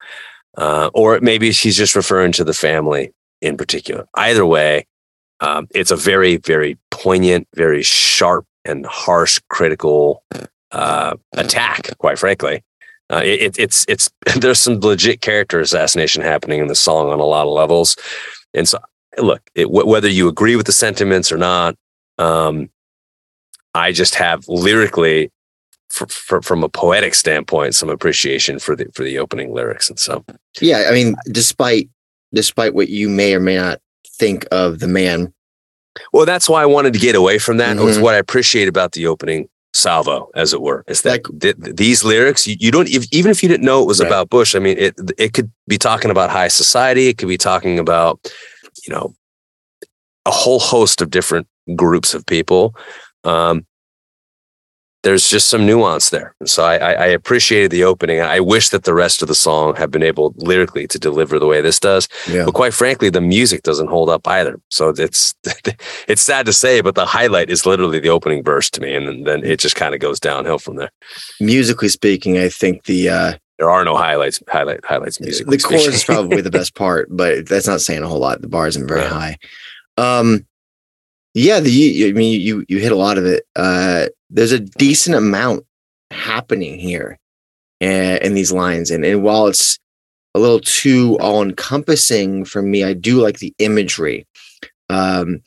[0.58, 4.08] Uh, or maybe he's just referring to the family in particular.
[4.16, 4.86] Either way,
[5.40, 10.24] um, it's a very, very poignant, very sharp and harsh critical
[10.72, 12.64] uh, attack, quite frankly.
[13.10, 14.10] Uh, it, it, it's it's
[14.40, 17.96] there's some legit character assassination happening in the song on a lot of levels,
[18.54, 18.78] and so
[19.18, 21.76] look, it, wh- whether you agree with the sentiments or not,
[22.20, 22.70] um,
[23.74, 25.32] I just have lyrically,
[25.90, 30.00] fr fr from a poetic standpoint, some appreciation for the for the opening lyrics, and
[30.00, 30.24] so
[30.60, 31.90] Yeah, I mean, despite
[32.34, 35.34] despite what you may or may not think of the man,
[36.14, 37.78] well, that's why I wanted to get away from that.
[37.78, 38.04] It was mm-hmm.
[38.04, 42.04] what I appreciate about the opening salvo, as it were, is that Like- th- these
[42.04, 44.08] lyrics you, you don't if, even if you didn't know it was Right.
[44.08, 44.56] about Bush.
[44.56, 47.08] I mean, it it could be talking about high society.
[47.08, 48.20] It could be talking about
[48.86, 49.14] you know
[50.26, 52.76] a whole host of different groups of people.
[53.24, 53.66] Um,
[55.04, 58.22] there's just some nuance there, so I, I, I appreciated the opening.
[58.22, 61.48] I wish that the rest of the song had been able lyrically to deliver the
[61.48, 62.08] way this does.
[62.30, 64.60] yeah, But quite frankly, the music doesn't hold up either.
[64.70, 65.34] So it's
[66.08, 69.08] it's sad to say, but the highlight is literally the opening verse to me, and
[69.08, 70.92] then, then it just kind of goes downhill from there.
[71.40, 74.40] musically speaking, I think the uh, There are no highlights.
[74.50, 75.48] Highlight highlights music.
[75.48, 78.42] the chorus is probably the best part, but that's not saying a whole lot.
[78.42, 79.10] The bar isn't very Yeah.
[79.10, 79.38] high.
[79.98, 80.46] Um,
[81.34, 83.46] yeah, the you- I mean, you you hit a lot of it.
[83.56, 85.66] Uh, there's a decent amount
[86.12, 87.18] happening here,
[87.84, 89.80] uh, in these lines, and and while it's
[90.36, 92.84] a little too all encompassing for me.
[92.84, 94.26] I do like the imagery.
[94.90, 95.42] Um,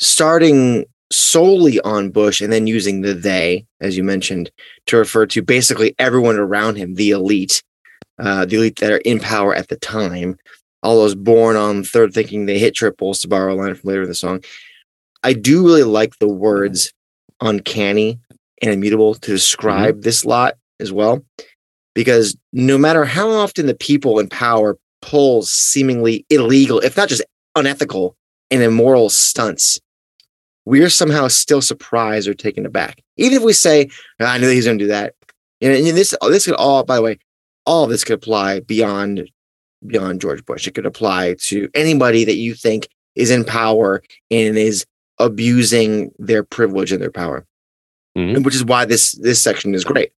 [0.00, 4.50] starting solely on Bush and then using the they, as you mentioned,
[4.86, 7.62] to refer to basically everyone around him, the elite,
[8.18, 10.36] uh, the elite that are in power at the time,
[10.82, 14.02] all those born on third thinking they hit triples to borrow a line from later
[14.02, 14.42] in the song.
[15.22, 16.92] I do really like the words
[17.40, 18.18] uncanny
[18.62, 20.02] and immutable to describe mm-hmm.
[20.02, 21.24] this lot as well.
[21.94, 27.22] Because no matter how often the people in power pull seemingly illegal, if not just
[27.56, 28.16] unethical
[28.50, 29.80] and immoral stunts,
[30.64, 33.02] we're somehow still surprised or taken aback.
[33.16, 33.88] Even if we say,
[34.20, 35.14] I knew he's going to do that.
[35.60, 37.18] And, and this, this could all, by the way,
[37.66, 39.28] all of this could apply beyond
[39.86, 40.66] beyond George Bush.
[40.66, 44.84] It could apply to anybody that you think is in power and is
[45.18, 47.46] abusing their privilege and their power,
[48.16, 48.42] mm-hmm.
[48.42, 50.12] which is why this this section is great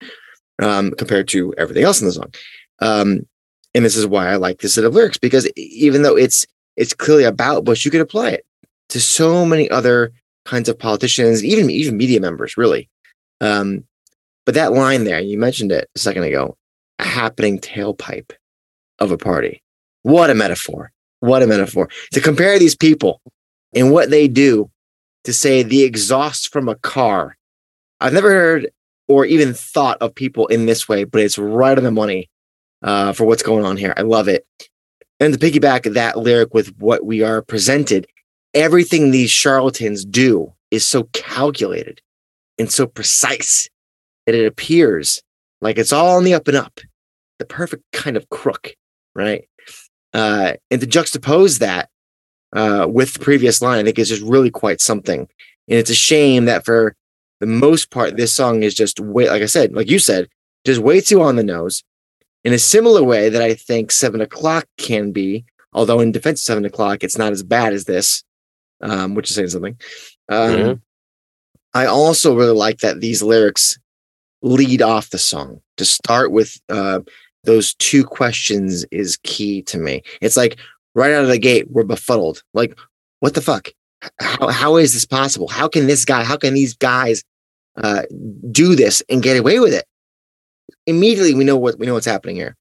[0.60, 2.32] um, compared to everything else in the song.
[2.80, 3.26] Um,
[3.74, 6.46] and this is why I like this set of lyrics because even though it's
[6.76, 8.46] it's clearly about Bush, you could apply it
[8.90, 10.12] to so many other
[10.44, 12.88] kinds of politicians, even even media members, really.
[13.40, 13.84] Um,
[14.46, 16.56] but that line there, you mentioned it a second ago,
[16.98, 18.32] a happening tailpipe
[18.98, 19.62] of a party.
[20.02, 20.90] What a metaphor!
[21.20, 23.20] What a metaphor to compare these people
[23.74, 24.70] and what they do
[25.28, 27.36] to say the exhaust from a car.
[28.00, 28.70] I've never heard
[29.08, 32.30] or even thought of people in this way, but it's right on the money
[32.82, 33.92] uh, for what's going on here.
[33.98, 34.46] I love it.
[35.20, 38.06] And to piggyback that lyric with what we are presented,
[38.54, 42.00] everything these charlatans do is so calculated
[42.58, 43.68] and so precise
[44.24, 45.22] that it appears
[45.60, 46.80] like it's all on the up and up,
[47.38, 48.74] the perfect kind of crook,
[49.14, 49.46] right?
[50.14, 51.90] Uh, and to juxtapose that
[52.52, 55.20] uh, with the previous line, I think is just really quite something.
[55.20, 56.96] And it's a shame that for
[57.40, 60.28] the most part, this song is just way, like I said, like you said,
[60.64, 61.84] just way too on the nose.
[62.44, 66.44] In a similar way that I think seven o'clock can be, although in defense of
[66.44, 68.24] seven o'clock, it's not as bad as this,
[68.80, 69.78] um, which is saying something.
[70.28, 70.72] Um, mm-hmm.
[71.74, 73.78] I also really like that these lyrics
[74.42, 77.00] lead off the song to start with uh,
[77.44, 80.02] those two questions is key to me.
[80.20, 80.58] It's like
[80.98, 82.42] right out of the gate, we're befuddled.
[82.54, 82.78] Like,
[83.20, 83.70] what the fuck?
[84.20, 85.48] How, how is this possible?
[85.48, 87.24] How can this guy, how can these guys
[87.76, 88.02] uh,
[88.50, 89.86] do this and get away with it?
[90.86, 92.56] Immediately, we know what we know what's happening here.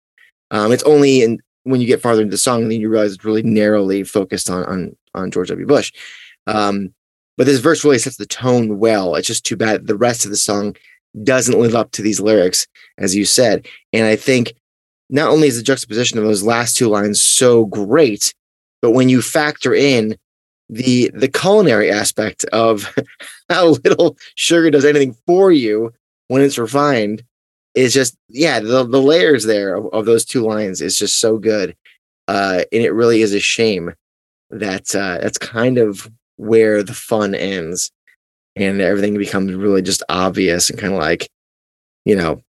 [0.52, 3.14] Um, it's only in when you get farther into the song, and then you realize
[3.14, 5.66] it's really narrowly focused on on on George W.
[5.66, 5.92] Bush.
[6.46, 6.94] Um,
[7.38, 9.16] but this verse really sets the tone well.
[9.16, 10.76] It's just too bad the rest of the song
[11.24, 12.68] doesn't live up to these lyrics,
[12.98, 13.68] as you said.
[13.94, 14.54] And I think
[15.10, 18.34] not only is the juxtaposition of those last two lines so great,
[18.82, 20.18] but when you factor in
[20.70, 22.94] the the culinary aspect of
[23.50, 25.94] how little sugar does anything for you
[26.28, 27.24] when it's refined
[27.74, 31.38] is just yeah the, the layers there of, of those two lines is just so
[31.38, 31.76] good
[32.28, 33.94] uh and it really is a shame
[34.50, 37.92] that uh that's kind of where the fun ends
[38.56, 41.30] and everything becomes really just obvious and kind of like
[42.04, 42.42] you know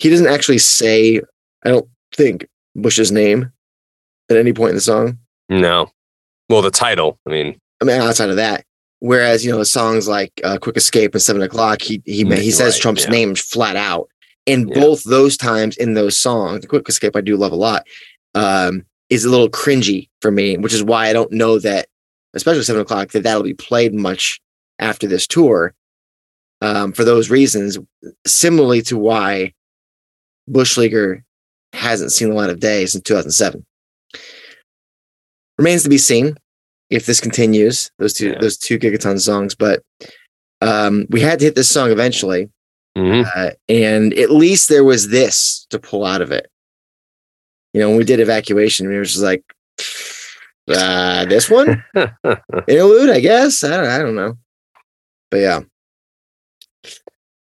[0.00, 1.20] he doesn't actually say
[1.64, 3.50] i don't think bush's name
[4.30, 5.90] at any point in the song no
[6.48, 8.64] well the title i mean i mean outside of that
[9.00, 12.74] whereas you know songs like uh, quick escape and seven o'clock he he, he says
[12.74, 13.10] right, trump's yeah.
[13.10, 14.08] name flat out
[14.46, 14.80] and yeah.
[14.80, 17.86] both those times in those songs quick escape i do love a lot
[18.34, 21.86] um is a little cringy for me which is why i don't know that
[22.34, 24.40] especially seven o'clock, that that'll be played much
[24.78, 25.72] after this tour.
[26.60, 27.78] Um, for those reasons,
[28.26, 29.54] similarly to why
[30.46, 31.24] Bush Leaguer
[31.74, 33.64] hasn't seen the light of day since 2007.
[35.58, 36.36] Remains to be seen
[36.90, 38.38] if this continues those two yeah.
[38.40, 39.82] those two gigaton songs, but
[40.60, 42.50] um, we had to hit this song eventually,
[42.96, 43.28] mm-hmm.
[43.36, 46.50] uh, and at least there was this to pull out of it.
[47.72, 49.44] You know, when we did evacuation, we were just like
[50.68, 51.84] uh, this one
[52.68, 53.64] interlude, I guess.
[53.64, 54.38] I don't, I don't know,
[55.30, 55.60] but yeah,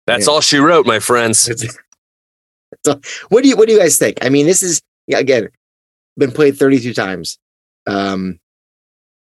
[0.07, 0.33] that's yeah.
[0.33, 1.49] all she wrote, my friends.
[2.85, 4.19] so, what do you what do you guys think?
[4.23, 4.81] I mean, this is
[5.13, 5.49] again
[6.19, 7.39] been played 32 times.
[7.87, 8.39] Um,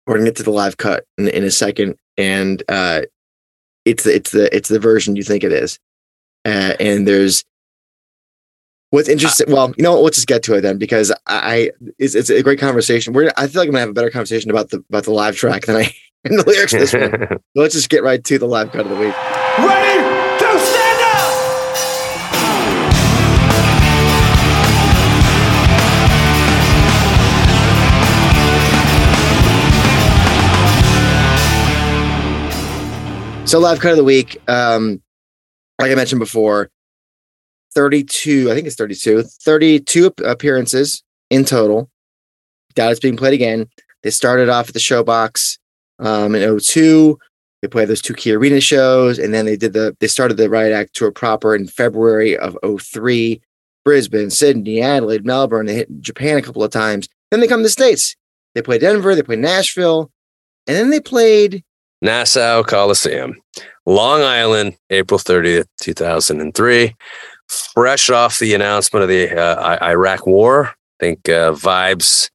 [0.06, 3.02] we're gonna get to the live cut in, in a second, and uh,
[3.84, 5.78] it's the, it's the it's the version you think it is,
[6.44, 7.44] uh, and there's
[8.92, 9.50] What's interesting?
[9.50, 12.42] Well, you know, what, let's just get to it then, because I it's, it's a
[12.42, 13.14] great conversation.
[13.14, 15.34] We're I feel like I'm gonna have a better conversation about the about the live
[15.34, 17.10] track than I in the lyrics this one.
[17.30, 19.41] so let's just get right to the live cut of the week.
[33.52, 34.40] So live cut of the week.
[34.48, 35.02] Um,
[35.78, 36.70] like I mentioned before,
[37.74, 41.90] 32, I think it's 32, 32 appearances in total.
[42.74, 43.68] Doubt it's being played again.
[44.04, 45.58] They started off at the Showbox
[45.98, 47.18] um, in 02.
[47.60, 50.48] They played those two key arena shows, and then they did the they started the
[50.48, 53.42] Riot Act tour proper in February of 03.
[53.84, 55.66] Brisbane, Sydney, Adelaide, Melbourne.
[55.66, 57.06] They hit Japan a couple of times.
[57.30, 58.16] Then they come to the States.
[58.54, 60.10] They play Denver, they play Nashville,
[60.66, 61.62] and then they played
[62.02, 63.40] Nassau Coliseum,
[63.86, 66.94] Long Island, April 30th, 2003.
[67.48, 72.30] Fresh off the announcement of the uh, Iraq War, I think uh, vibes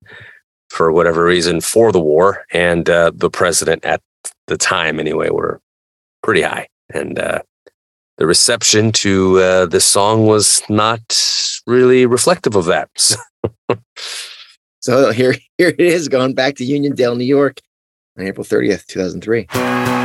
[0.69, 4.01] for whatever reason for the war and uh, the president at
[4.47, 5.59] the time, anyway, were
[6.23, 6.67] pretty high.
[6.93, 7.41] And uh,
[8.17, 11.01] the reception to uh, this song was not
[11.65, 12.89] really reflective of that.
[14.87, 17.59] So here, here it is going back to Uniondale, New York
[18.17, 19.96] on April 30th, 2003.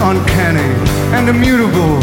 [0.00, 0.72] Uncanny
[1.16, 2.00] and immutable?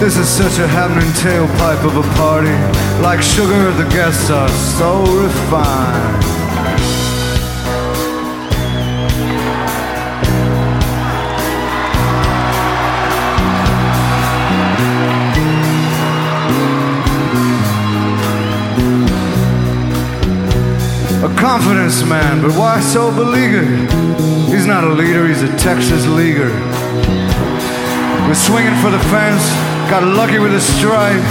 [0.00, 2.56] This is such a happening tailpipe of a party.
[3.02, 6.31] Like sugar, the guests are so refined.
[21.42, 23.66] Confidence man, but why so beleaguered?
[24.48, 26.50] He's not a leader, he's a Texas leaguer.
[28.28, 29.42] We're swinging for the fence,
[29.90, 31.26] got lucky with a strike.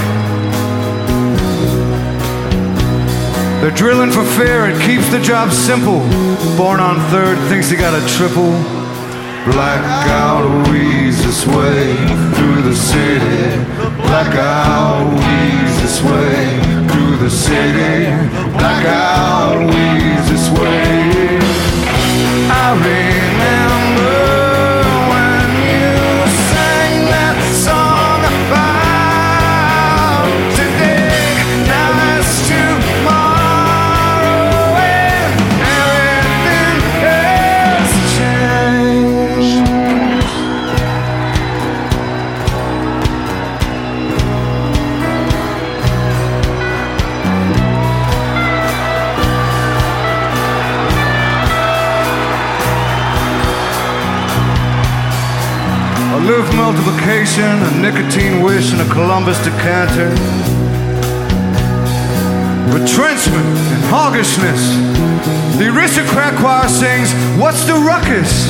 [3.62, 6.02] They're drilling for fear, it keeps the job simple.
[6.58, 8.52] Born on third, thinks he got a triple.
[9.54, 11.96] Blackout weaves its way
[12.36, 13.64] through the city.
[14.04, 16.81] Blackout weaves its way
[17.22, 18.06] the city.
[18.58, 20.41] Blackout weaves
[59.02, 60.10] Columbus decanter.
[62.70, 64.62] Retrenchment and hoggishness.
[65.58, 68.46] The aristocrat choir sings, What's the ruckus?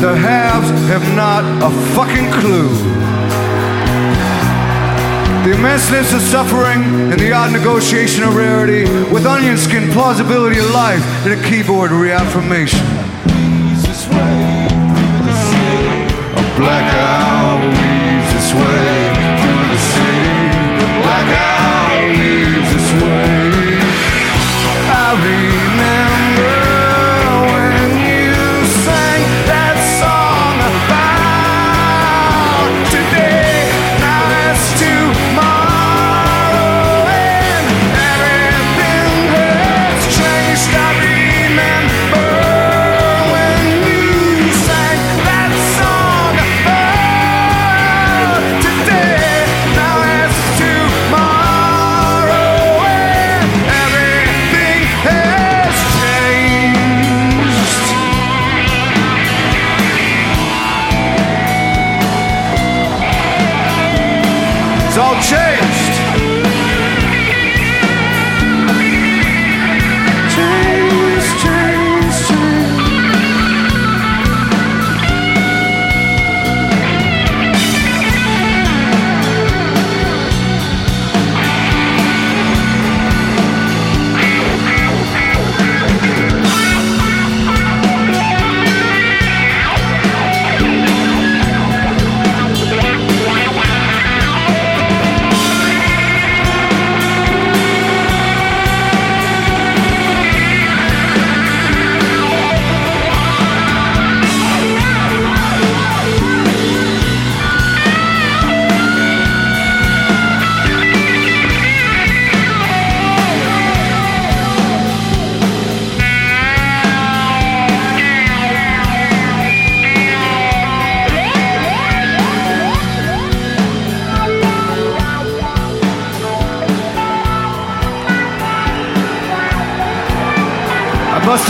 [0.00, 2.70] The haves have not a fucking clue.
[5.44, 10.70] The immenseness of suffering and the odd negotiation of rarity with onion skin plausibility of
[10.70, 12.80] life and a keyboard reaffirmation.
[16.40, 19.11] A blackout weaves its way
[22.08, 23.78] weaves its way.
[24.94, 25.61] I remember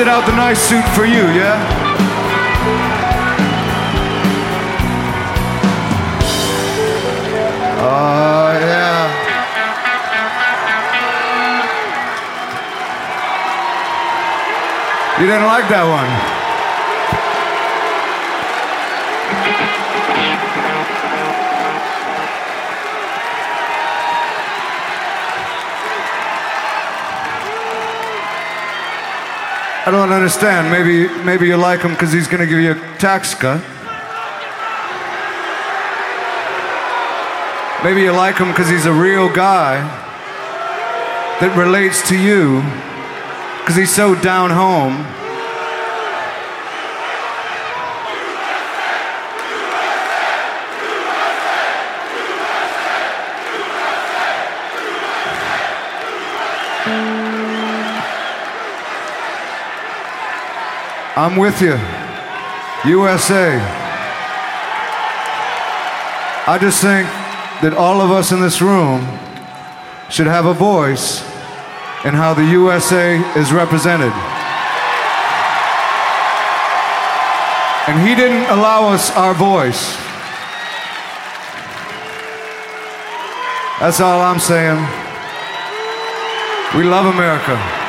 [0.02, 1.58] busted out the nice suit for you, yeah?
[7.78, 9.20] Oh, yeah.
[15.20, 16.21] You didn't like that one?
[29.92, 30.70] Don't understand.
[30.70, 33.62] Maybe, maybe you like him because he's going to give you a tax cut.
[37.84, 39.76] Maybe you like him because he's a real guy
[41.40, 42.62] that relates to you
[43.60, 45.21] because he's so down home.
[61.14, 61.76] I'm with you.
[62.90, 63.60] USA.
[66.46, 67.06] I just think
[67.60, 69.06] that all of us in this room
[70.08, 71.20] should have a voice
[72.06, 74.12] in how the USA is represented.
[77.86, 79.94] And he didn't allow us our voice.
[83.80, 84.80] That's all I'm saying.
[86.74, 87.81] We love America.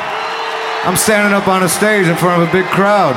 [0.86, 3.16] I'm standing up on a stage in front of a big crowd.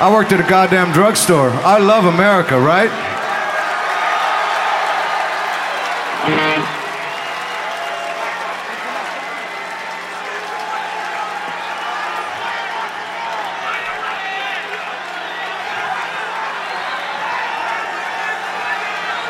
[0.00, 1.50] I worked at a goddamn drugstore.
[1.50, 2.90] I love America, right?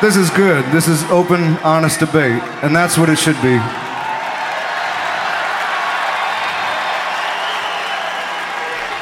[0.01, 0.65] This is good.
[0.71, 3.59] This is open, honest debate, and that's what it should be.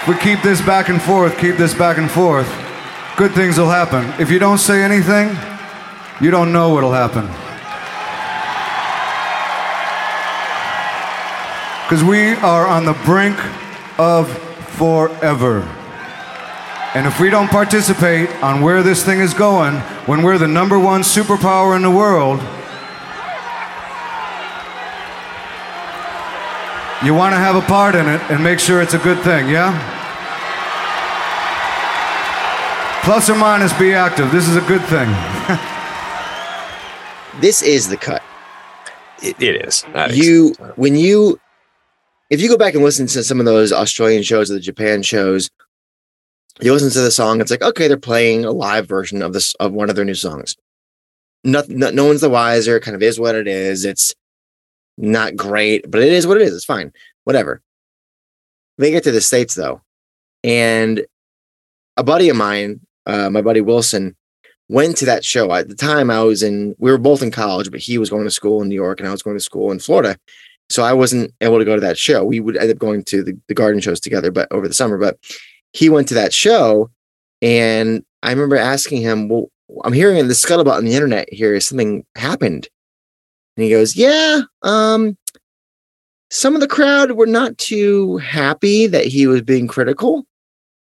[0.08, 2.48] We keep this back and forth, keep this back and forth,
[3.18, 4.06] good things will happen.
[4.22, 5.36] If you don't say anything,
[6.22, 7.26] you don't know what'll happen.
[11.84, 13.38] Because we are on the brink
[14.00, 14.32] of
[14.78, 15.60] forever.
[16.94, 19.76] And if we don't participate on where this thing is going,
[20.06, 22.40] when we're the number one superpower in the world,
[27.06, 29.50] you want to have a part in it and make sure it's a good thing,
[29.50, 29.97] yeah?
[33.08, 34.30] Plus or minus, be active.
[34.34, 35.08] This is a good thing.
[37.40, 38.22] this is the cut.
[39.24, 39.86] it, it is.
[40.12, 41.40] You when you
[42.30, 45.04] if you go back and listen to some of those Australian shows or the Japan
[45.04, 45.50] shows,
[46.60, 47.40] you listen to the song.
[47.40, 50.14] It's like okay, they're playing a live version of this of one of their new
[50.14, 50.58] songs.
[51.46, 52.76] No, no, no one's the wiser.
[52.76, 53.86] It kind of is what it is.
[53.86, 54.16] It's
[54.98, 56.54] not great, but it is what it is.
[56.54, 56.92] It's fine.
[57.24, 57.62] Whatever.
[58.78, 59.82] They get to the states though,
[60.44, 61.06] and
[61.96, 64.16] a buddy of mine uh, my buddy Wilson
[64.70, 65.52] went to that show.
[65.54, 68.26] At the time, I was in, we were both in college, but he was going
[68.26, 70.18] to school in New York and I was going to school in Florida.
[70.70, 72.26] So I wasn't able to go to that show.
[72.26, 74.98] We would end up going to the, the garden shows together, but over the summer.
[74.98, 75.18] But
[75.72, 76.92] he went to that show.
[77.42, 79.50] And I remember asking him, Well,
[79.86, 82.68] I'm hearing the scuttlebutt on the internet here is Something happened.
[83.56, 85.18] And he goes, Yeah, um,
[86.30, 90.26] some of the crowd were not too happy that he was being critical.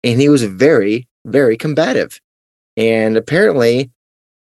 [0.05, 2.19] And he was very, very combative.
[2.77, 3.91] And apparently,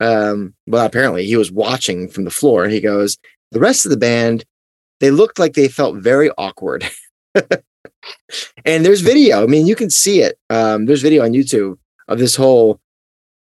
[0.01, 3.19] um, well, apparently he was watching from the floor and he goes,
[3.51, 4.45] the rest of the band,
[5.01, 6.85] they looked like they felt very awkward.
[8.65, 9.43] and there's video.
[9.43, 10.39] I mean, you can see it.
[10.51, 11.78] Um, there's video on YouTube
[12.09, 12.81] of this whole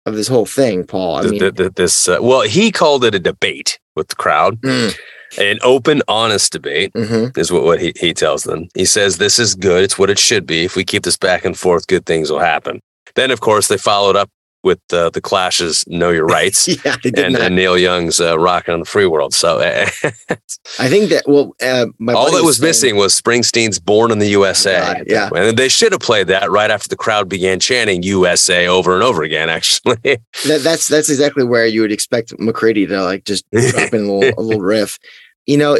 [0.05, 1.15] of this whole thing, Paul.
[1.15, 4.61] I mean, the, the, this uh, well, he called it a debate with the crowd.
[4.61, 4.95] Mm.
[5.39, 7.37] An open, honest debate mm-hmm.
[7.37, 8.69] is what, what he, he tells them.
[8.73, 9.83] He says, This is good.
[9.83, 10.63] It's what it should be.
[10.63, 12.81] If we keep this back and forth, good things will happen.
[13.15, 14.29] Then, of course, they followed up
[14.65, 18.79] with uh, the Clash's "Know Your Rights" yeah, and, and, Neil Young's uh, "Rocking on
[18.81, 23.19] the Free World." So, I think that well, uh, all that was saying, missing was
[23.19, 26.89] Springsteen's "Born in the USA." God, yeah, and they should have played that right after
[26.89, 29.49] the crowd began chanting "USA" over and over again.
[29.49, 34.05] Actually, that, that's that's exactly where you would expect McCready to like just drop in
[34.05, 34.99] a little, a little riff.
[35.45, 35.77] You know.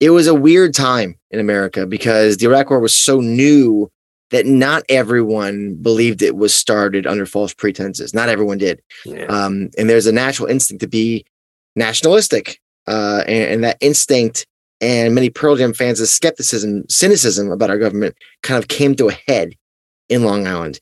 [0.00, 3.88] It was a weird time in America because the Iraq War was so new
[4.32, 8.12] that not everyone believed it was started under false pretenses.
[8.12, 8.82] Not everyone did.
[9.04, 9.26] Yeah.
[9.26, 11.24] Um, and there's a natural instinct to be
[11.76, 12.58] nationalistic.
[12.88, 14.44] Uh, and, and, that instinct
[14.80, 19.18] and many Pearl Jam fans' skepticism, cynicism about our government kind of came to a
[19.28, 19.54] head
[20.08, 20.80] in Long Island.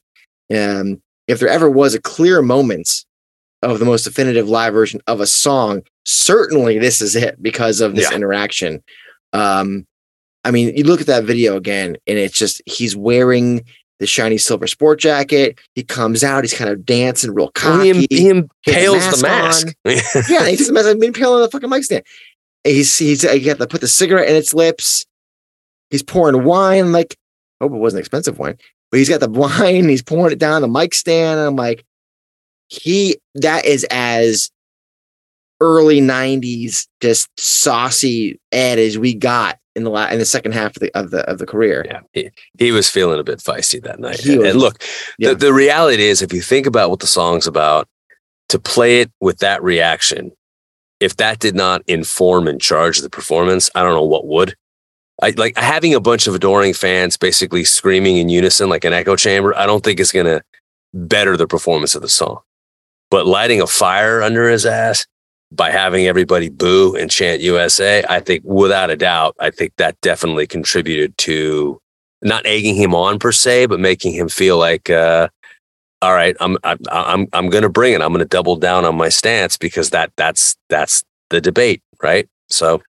[0.54, 3.04] Um, if there ever was a clear moment
[3.62, 7.94] of the most definitive live version of a song, certainly this is it because of
[7.94, 8.16] this yeah.
[8.16, 8.82] interaction.
[9.34, 9.86] Um,
[10.44, 13.64] I mean, you look at that video again, and it's just he's wearing
[13.98, 15.58] the shiny silver sport jacket.
[15.74, 17.92] He comes out, he's kind of dancing real cocky.
[17.92, 20.30] he, he impales the mask mask.
[20.30, 22.04] yeah, he's just been impaling the fucking mic stand.
[22.64, 25.04] And He's he's he got to put the cigarette in its lips.
[25.90, 26.92] He's pouring wine.
[26.92, 27.16] Like,
[27.60, 28.56] hope it wasn't expensive wine,
[28.90, 29.88] but he's got the wine.
[29.88, 31.38] He's pouring it down the mic stand.
[31.38, 31.84] And I'm like,
[32.68, 34.50] he that is as
[35.60, 40.76] early '90s, just saucy Ed as we got in the la- in the second half
[40.76, 41.84] of the of the of the career.
[41.88, 44.24] Yeah, he, he was feeling a bit feisty that night.
[44.24, 44.82] And, was- and look,
[45.18, 45.30] yeah.
[45.30, 47.88] the, the reality is, if you think about what the song's about,
[48.48, 50.32] to play it with that reaction,
[50.98, 54.54] if that did not inform and charge the performance, I don't know what would.
[55.22, 59.16] I like having a bunch of adoring fans basically screaming in unison like an echo
[59.16, 59.54] chamber.
[59.56, 60.42] I don't think it's going to
[60.94, 62.40] better the performance of the song.
[63.10, 65.06] But lighting a fire under his ass
[65.52, 70.00] by having everybody boo and chant USA, I think without a doubt, I think that
[70.00, 71.80] definitely contributed to
[72.22, 75.28] not egging him on per se, but making him feel like, uh,
[76.02, 78.00] all right, I'm I'm I'm I'm going to bring it.
[78.00, 82.28] I'm going to double down on my stance because that that's that's the debate, right?
[82.48, 82.82] So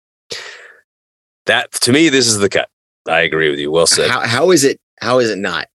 [1.46, 2.70] that to me, this is the cut.
[3.08, 3.72] I agree with you.
[3.72, 4.10] Well said.
[4.10, 4.80] How how is it?
[5.02, 5.68] How is it not?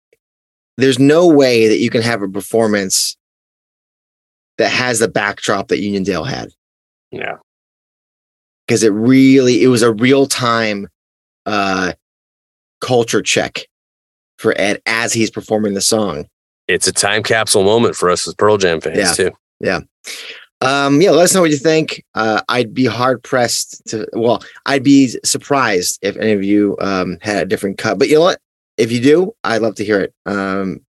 [0.78, 3.16] There's no way that you can have a performance
[4.58, 6.50] that has the backdrop that Uniondale had.
[7.10, 7.36] Yeah,
[8.66, 10.88] because it really it was a real time
[11.46, 11.92] uh
[12.80, 13.66] culture check
[14.38, 16.26] for Ed as he's performing the song.
[16.68, 19.30] it's a time capsule moment for us as Pearl Jam fans too.
[19.60, 19.80] Yeah.
[19.80, 19.86] too.
[20.60, 22.04] Um yeah, let us know what you think.
[22.14, 27.18] Uh I'd be hard pressed to well, I'd be surprised if any of you um
[27.22, 27.98] had a different cut.
[27.98, 28.40] But you know what?
[28.76, 30.14] If you do, I'd love to hear it.
[30.26, 30.80] Um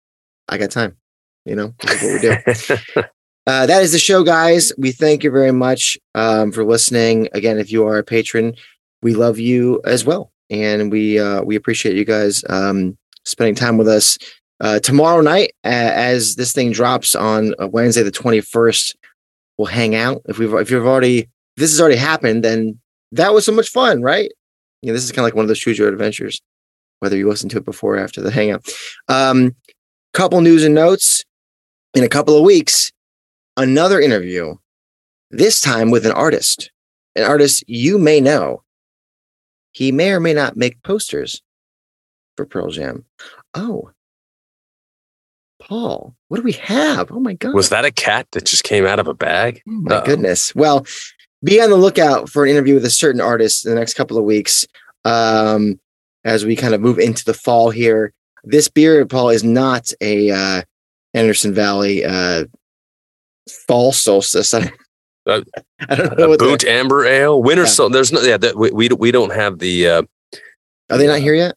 [0.50, 0.98] I got time.
[1.46, 3.04] You know, that's what we do.
[3.48, 4.74] Uh, that is the show, guys.
[4.78, 7.30] We thank you very much um, for listening.
[7.32, 8.54] Again, if you are a patron,
[9.02, 13.78] we love you as well, and we uh, we appreciate you guys um, spending time
[13.78, 14.18] with us.
[14.60, 18.98] Uh, tomorrow night, as this thing drops on uh, Wednesday the twenty first,
[19.58, 20.22] we'll hang out.
[20.28, 22.78] If we've if you've already this has already happened, then
[23.14, 24.30] that was so much fun, right?
[24.82, 26.42] You know, this is kind of like one of those choose your adventures,
[27.00, 28.68] whether you listen to it before or after the hangout.
[29.08, 29.56] Um,
[30.14, 31.24] couple news and notes
[31.94, 32.92] in a couple of weeks
[33.58, 34.56] another interview,
[35.32, 36.72] this time with an artist,
[37.16, 38.64] an artist you may know.
[39.72, 41.42] He may or may not make posters
[42.36, 43.06] for Pearl Jam.
[43.54, 43.92] Oh,
[45.60, 47.12] Paul, what do we have?
[47.12, 47.54] Oh my God.
[47.54, 49.62] Was that a cat that just came out of a bag?
[49.68, 50.06] Oh my Uh-oh.
[50.06, 50.56] goodness.
[50.56, 50.86] Well,
[51.44, 54.18] be on the lookout for an interview with a certain artist in the next couple
[54.18, 54.66] of weeks
[55.06, 55.80] um,
[56.24, 58.14] as we kind of move into the fall here.
[58.44, 60.62] This beer, Paul, is not a uh,
[61.14, 62.46] Anderson Valley uh,
[63.68, 64.54] fall solstice.
[64.54, 64.72] I,
[65.28, 65.42] Uh,
[65.90, 67.70] I don't know A what the- Boont amber ale, winter Yeah.
[67.70, 67.90] sol.
[67.90, 69.88] There's no, yeah, that, we, we we don't have the.
[69.88, 70.02] Uh,
[70.90, 71.56] Are they not here yet?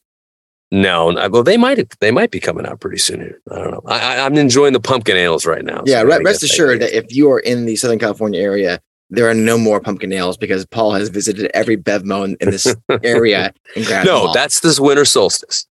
[0.73, 3.21] no, no, well, they might they might be coming out pretty soon.
[3.21, 3.41] Here.
[3.51, 3.83] I don't know.
[3.87, 5.83] I, I, I'm enjoying the pumpkin ales right now.
[5.87, 9.35] Yeah, re- rest assured that if you are in the Southern California area, there are
[9.35, 13.53] no more pumpkin ales because Paul has visited every Bevmo in, in this area
[14.05, 15.67] no, that's this winter solstice.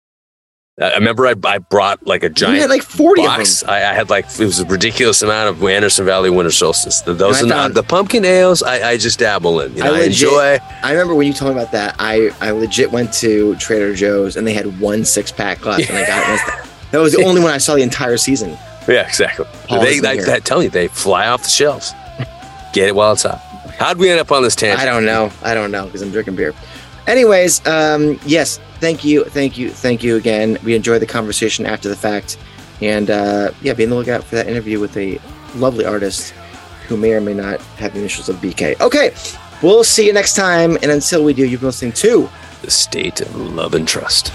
[0.80, 3.62] I I remember I, I brought like a you giant had like 40 box.
[3.62, 3.74] of them.
[3.74, 7.00] I, I had like it was a ridiculous amount of Anderson Valley Winter Solstice.
[7.02, 8.62] Th- Those are I not the pumpkin ales.
[8.62, 9.74] I, I just dabble in.
[9.76, 10.58] You I know, I, legit- enjoy.
[10.82, 14.36] I remember when you told me about that, I, I legit went to Trader Joe's
[14.36, 16.66] and they had one six pack left and I got it.
[16.92, 18.50] That was the only one I saw the entire season.
[18.86, 19.44] Yeah, exactly.
[19.66, 20.44] Paul they, like that.
[20.44, 21.92] Tell you, they fly off the shelves.
[22.72, 23.38] Get it while it's hot.
[23.76, 24.80] How'd we end up on this tangent?
[24.80, 25.32] I don't know.
[25.42, 26.54] I don't know because I'm drinking beer.
[27.08, 30.58] Anyways, um, yes, thank you, thank you, thank you again.
[30.64, 32.38] We enjoyed the conversation after the fact,
[32.80, 35.20] and uh, yeah, be on the lookout for that interview with a
[35.54, 36.32] lovely artist
[36.88, 38.80] who may or may not have the initials of BK.
[38.80, 39.12] Okay,
[39.62, 42.28] we'll see you next time, and until we do, you've been listening to
[42.62, 44.32] The state of love and trust.